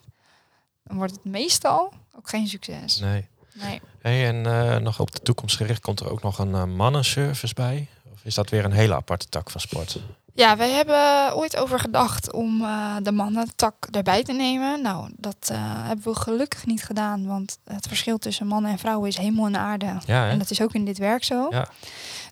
dan 0.84 0.96
wordt 0.96 1.12
het 1.12 1.24
meestal 1.24 1.92
ook 2.16 2.28
geen 2.28 2.46
succes. 2.46 2.98
Nee. 2.98 3.28
Nee. 3.54 3.80
Hey, 4.00 4.26
en 4.26 4.46
eh, 4.46 4.76
nog 4.76 5.00
op 5.00 5.12
de 5.12 5.20
toekomst 5.20 5.56
gericht 5.56 5.80
komt 5.80 6.00
er 6.00 6.10
ook 6.10 6.22
nog 6.22 6.38
een 6.38 6.54
eh, 6.54 6.64
mannenservice 6.64 7.54
bij? 7.54 7.88
Of 8.24 8.30
is 8.30 8.36
dat 8.36 8.50
weer 8.50 8.64
een 8.64 8.72
hele 8.72 8.94
aparte 8.94 9.28
tak 9.28 9.50
van 9.50 9.60
sport? 9.60 9.98
Ja, 10.34 10.56
wij 10.56 10.70
hebben 10.70 11.36
ooit 11.36 11.56
over 11.56 11.78
gedacht 11.78 12.32
om 12.32 12.62
eh, 12.62 12.96
de 13.02 13.12
mannentak 13.12 13.74
erbij 13.90 14.22
te 14.22 14.32
nemen. 14.32 14.82
Nou, 14.82 15.10
dat 15.16 15.48
eh, 15.52 15.58
hebben 15.60 16.04
we 16.04 16.14
gelukkig 16.14 16.66
niet 16.66 16.84
gedaan, 16.84 17.26
want 17.26 17.58
het 17.64 17.86
verschil 17.86 18.18
tussen 18.18 18.46
mannen 18.46 18.70
en 18.70 18.78
vrouwen 18.78 19.08
is 19.08 19.16
hemel 19.16 19.46
en 19.46 19.56
aarde. 19.56 19.96
Ja? 20.06 20.28
En 20.28 20.38
dat 20.38 20.50
is 20.50 20.62
ook 20.62 20.72
in 20.72 20.84
dit 20.84 20.98
werk 20.98 21.24
zo. 21.24 21.46
Ja. 21.50 21.68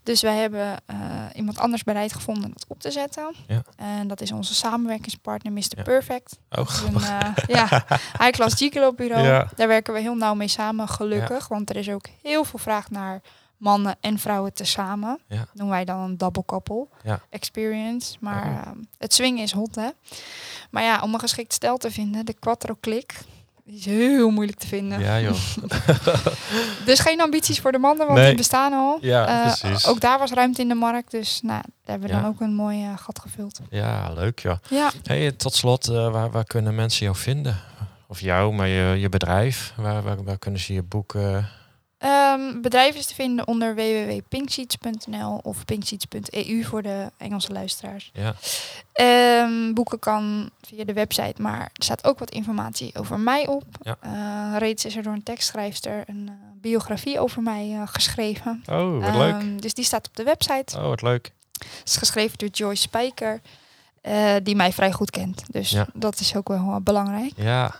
Dus 0.02 0.22
wij 0.22 0.36
hebben 0.36 0.76
eh, 0.86 0.96
iemand 1.34 1.58
anders 1.58 1.82
bereid 1.82 2.12
gevonden 2.12 2.50
dat 2.52 2.64
op 2.68 2.80
te 2.80 2.90
zetten. 2.90 3.34
Ja. 3.46 3.62
En 3.76 4.08
dat 4.08 4.20
is 4.20 4.32
onze 4.32 4.54
samenwerkingspartner 4.54 5.52
Mr. 5.52 5.82
Perfect. 5.82 6.38
Oh, 6.50 6.68
een 6.86 7.00
ja, 7.56 7.84
high-class 8.18 8.54
Gigolo 8.54 8.92
bureau. 8.92 9.46
Daar 9.56 9.68
werken 9.68 9.94
we 9.94 10.00
heel 10.00 10.16
nauw 10.16 10.34
mee 10.34 10.48
samen, 10.48 10.88
gelukkig. 10.88 11.48
Want 11.48 11.70
er 11.70 11.76
is 11.76 11.88
ook 11.88 12.06
heel 12.22 12.44
veel 12.44 12.58
vraag 12.58 12.90
naar 12.90 13.20
mannen 13.62 13.96
en 14.00 14.18
vrouwen 14.18 14.52
tezamen. 14.54 15.18
Ja. 15.28 15.46
Noemen 15.54 15.74
wij 15.74 15.84
dan 15.84 15.98
een 16.00 16.16
double 16.18 16.44
couple 16.46 16.86
Ja. 17.02 17.20
experience. 17.30 18.16
Maar 18.20 18.46
Oh. 18.46 18.58
ehm, 18.66 18.76
het 18.98 19.14
swingen 19.14 19.42
is 19.42 19.52
hot, 19.52 19.74
hè. 19.74 19.88
Maar 20.70 20.82
ja, 20.82 21.00
om 21.02 21.14
een 21.14 21.20
geschikt 21.20 21.52
stel 21.52 21.76
te 21.76 21.90
vinden, 21.90 22.24
de 22.26 22.32
quattro 22.38 22.76
click, 22.80 23.14
die 23.64 23.78
is 23.78 23.84
heel 23.84 24.30
moeilijk 24.30 24.58
te 24.58 24.66
vinden. 24.66 25.00
Ja, 25.00 25.20
joh. 25.20 25.34
Dus 26.84 26.98
geen 27.00 27.20
ambities 27.20 27.60
voor 27.60 27.72
de 27.72 27.78
mannen, 27.78 28.06
want 28.06 28.18
Nee. 28.18 28.28
die 28.28 28.36
bestaan 28.36 28.72
al. 28.72 28.98
Ja, 29.00 29.26
Eh, 29.26 29.42
precies. 29.58 29.86
Ook 29.86 30.00
daar 30.00 30.18
was 30.18 30.30
ruimte 30.30 30.60
in 30.60 30.68
de 30.68 30.74
markt, 30.74 31.10
dus 31.10 31.40
nou, 31.42 31.60
daar 31.62 31.70
hebben 31.84 32.08
we 32.08 32.14
Ja. 32.14 32.20
dan 32.20 32.30
ook 32.30 32.40
een 32.40 32.54
mooi 32.54 32.82
eh, 32.84 32.96
gat 32.96 33.18
gevuld. 33.18 33.60
Ja, 33.70 34.12
leuk 34.12 34.38
joh. 34.38 34.56
Ja, 34.70 34.90
Hey, 35.02 35.32
tot 35.32 35.54
slot, 35.54 35.88
eh, 35.88 36.10
waar, 36.12 36.30
waar 36.30 36.44
kunnen 36.44 36.74
mensen 36.74 37.04
jou 37.04 37.16
vinden? 37.16 37.60
Of 38.06 38.20
jou, 38.20 38.52
maar 38.54 38.68
je, 38.68 39.00
je 39.00 39.08
bedrijf. 39.08 39.72
Waar, 39.76 40.02
waar, 40.02 40.24
waar 40.24 40.38
kunnen 40.38 40.60
ze 40.60 40.72
je 40.72 40.82
boeken? 40.82 41.48
Ehm 42.02 42.60
bedrijf 42.60 42.94
is 42.96 43.06
te 43.06 43.14
vinden 43.14 43.46
onder 43.46 43.74
www.pinksheets.nl 43.74 45.40
of 45.42 45.64
pinksheets.eu 45.64 46.64
voor 46.64 46.82
de 46.82 47.10
Engelse 47.16 47.52
luisteraars. 47.52 48.10
Ja, 48.14 48.34
Ehm, 48.92 49.72
boeken 49.72 49.98
kan 49.98 50.50
via 50.60 50.84
de 50.84 50.92
website, 50.92 51.42
maar 51.42 51.60
er 51.60 51.84
staat 51.84 52.04
ook 52.04 52.18
wat 52.18 52.30
informatie 52.30 52.94
over 52.98 53.18
mij 53.18 53.46
op. 53.46 53.64
Ja. 53.82 53.96
Eh, 54.00 54.58
reeds 54.58 54.84
is 54.84 54.96
er 54.96 55.02
door 55.02 55.12
een 55.12 55.22
tekstschrijfster 55.22 56.02
een 56.06 56.28
eh, 56.28 56.34
biografie 56.60 57.20
over 57.20 57.42
mij 57.42 57.70
eh, 57.72 57.82
geschreven. 57.84 58.62
Oh, 58.70 59.04
wat 59.04 59.14
leuk. 59.14 59.32
Ehm, 59.34 59.56
dus 59.56 59.74
die 59.74 59.84
staat 59.84 60.06
op 60.08 60.16
de 60.16 60.22
website. 60.24 60.76
Oh, 60.78 60.82
wat 60.86 61.02
leuk. 61.02 61.32
Het 61.58 61.82
is 61.84 61.96
geschreven 61.96 62.38
door 62.38 62.48
Joyce 62.48 62.82
Spijker, 62.82 63.40
die 64.42 64.56
mij 64.56 64.72
vrij 64.72 64.92
goed 64.92 65.10
kent. 65.10 65.42
Dus 65.52 65.70
Ja. 65.70 65.86
dat 65.94 66.20
is 66.20 66.36
ook 66.36 66.48
wel 66.48 66.80
belangrijk. 66.80 67.32
Ja, 67.36 67.74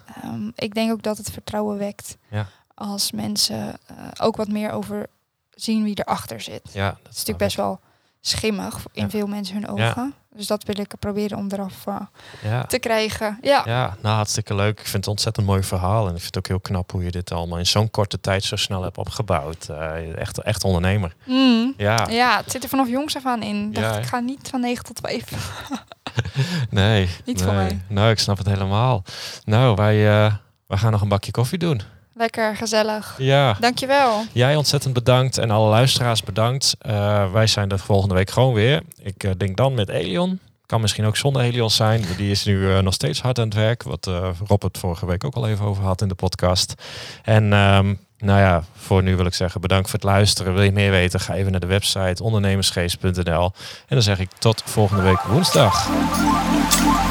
ik 0.55 0.75
denk 0.75 0.93
ook 0.93 1.03
dat 1.03 1.17
het 1.17 1.31
vertrouwen 1.31 1.79
wekt 1.79 2.17
Ja. 2.31 2.49
Als 2.75 3.13
mensen 3.13 3.79
eh, 3.87 3.97
ook 4.19 4.37
wat 4.37 4.49
meer 4.49 4.71
over 4.73 5.07
zien 5.51 5.85
wie 5.85 5.99
erachter 6.05 6.41
zit. 6.41 6.63
ja. 6.73 6.87
Het 6.89 6.99
is 6.99 7.09
natuurlijk 7.11 7.39
best 7.39 7.57
wel 7.57 7.81
schimmig 8.21 8.85
in 8.93 9.03
Ja. 9.03 9.11
veel 9.11 9.27
mensen 9.27 9.55
hun 9.63 9.77
Ja. 9.77 9.89
ogen. 9.91 10.15
Dus 10.35 10.47
dat 10.47 10.65
wil 10.65 10.79
ik 10.79 10.93
proberen 10.99 11.39
om 11.39 11.47
eraf 11.51 11.87
eh, 11.87 11.97
Ja. 12.43 12.63
te 12.65 12.79
krijgen. 12.79 13.39
Ja. 13.41 13.63
Ja, 13.65 13.97
nou 14.03 14.15
hartstikke 14.17 14.55
leuk. 14.55 14.71
Ik 14.79 14.85
vind 14.85 14.93
het 14.93 15.05
een 15.05 15.11
ontzettend 15.11 15.47
mooi 15.47 15.63
verhaal. 15.63 16.03
En 16.09 16.15
ik 16.15 16.21
vind 16.21 16.35
het 16.35 16.37
ook 16.39 16.47
heel 16.47 16.61
knap 16.61 16.91
hoe 16.93 17.05
je 17.05 17.11
dit 17.11 17.33
allemaal 17.33 17.59
in 17.59 17.67
zo'n 17.67 17.91
korte 17.91 18.21
tijd 18.21 18.45
zo 18.45 18.57
snel 18.57 18.83
hebt 18.83 18.99
opgebouwd. 18.99 19.69
Eh, 19.69 20.17
echt, 20.19 20.39
echt 20.43 20.65
ondernemer. 20.65 21.15
Mm. 21.27 21.75
Ja, 21.77 22.07
Ja, 22.11 22.37
het 22.37 22.51
zit 22.51 22.63
er 22.63 22.69
vanaf 22.69 22.89
jongs 22.89 23.17
af 23.17 23.27
aan 23.27 23.43
in. 23.43 23.67
Ik 23.69 23.75
dacht, 23.75 23.99
ik 23.99 24.05
ga 24.07 24.19
niet 24.21 24.49
van 24.49 24.61
9 24.61 24.85
tot 24.85 25.01
5. 25.03 25.25
nee. 26.71 27.09
Niet 27.25 27.37
nee. 27.37 27.45
voor 27.45 27.55
mij. 27.55 27.81
Nou, 27.89 28.11
ik 28.11 28.19
snap 28.19 28.39
het 28.39 28.47
helemaal. 28.47 29.03
Nou, 29.45 29.75
wij, 29.75 30.25
eh, 30.25 30.35
wij 30.67 30.79
gaan 30.79 30.93
nog 30.93 31.01
een 31.01 31.09
bakje 31.09 31.31
koffie 31.31 31.59
doen. 31.59 31.81
Lekker, 32.23 32.57
gezellig. 32.57 33.15
Ja. 33.19 33.57
Dankjewel. 33.61 34.25
Jij 34.33 34.57
ontzettend 34.57 34.95
bedankt 34.95 35.39
en 35.39 35.51
alle 35.51 35.69
luisteraars 35.69 36.23
bedankt. 36.23 36.77
Eh, 36.79 37.33
wij 37.33 37.47
zijn 37.47 37.71
er 37.71 37.79
volgende 37.79 38.15
week 38.15 38.31
gewoon 38.31 38.55
weer. 38.55 38.83
Ik 39.03 39.25
eh, 39.25 39.31
denk 39.37 39.57
dan 39.57 39.75
met 39.75 39.89
Elion. 39.89 40.41
Kan 40.67 40.81
misschien 40.81 41.05
ook 41.05 41.17
zonder 41.17 41.43
Elion 41.43 41.71
zijn. 41.71 42.05
Die 42.17 42.31
is 42.31 42.45
nu 42.45 42.73
eh, 42.73 42.79
nog 42.79 42.95
steeds 42.95 43.21
hard 43.21 43.39
aan 43.39 43.45
het 43.45 43.55
werk. 43.55 43.83
Wat 43.83 44.07
eh, 44.07 44.29
Rob 44.47 44.63
het 44.63 44.79
vorige 44.79 45.07
week 45.07 45.25
ook 45.25 45.35
al 45.35 45.49
even 45.49 45.65
over 45.65 45.85
had 45.85 46.03
in 46.03 46.09
de 46.09 46.15
podcast. 46.15 46.75
En 47.23 47.53
ehm, 47.53 47.95
nou 48.23 48.41
ja, 48.41 48.65
voor 48.77 49.03
nu 49.03 49.17
wil 49.17 49.27
ik 49.27 49.35
zeggen 49.35 49.61
bedankt 49.61 49.91
voor 49.91 49.99
het 49.99 50.09
luisteren. 50.09 50.55
Wil 50.55 50.63
je 50.63 50.73
meer 50.73 50.91
weten? 50.91 51.21
Ga 51.21 51.35
even 51.35 51.51
naar 51.51 51.61
de 51.61 51.67
website 51.67 52.23
ondernemersgeest.nl. 52.23 53.45
En 53.45 53.53
dan 53.89 54.03
zeg 54.03 54.19
ik 54.19 54.29
tot 54.39 54.63
volgende 54.67 55.03
week 55.03 55.23
woensdag. 55.23 55.89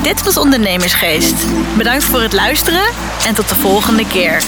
Dit 0.04 0.24
was 0.24 0.38
Ondernemersgeest. 0.38 1.46
Bedankt 1.78 2.04
voor 2.04 2.22
het 2.22 2.34
luisteren 2.34 2.84
en 3.28 3.36
tot 3.36 3.50
de 3.50 3.56
volgende 3.56 4.08
keer. 4.08 4.44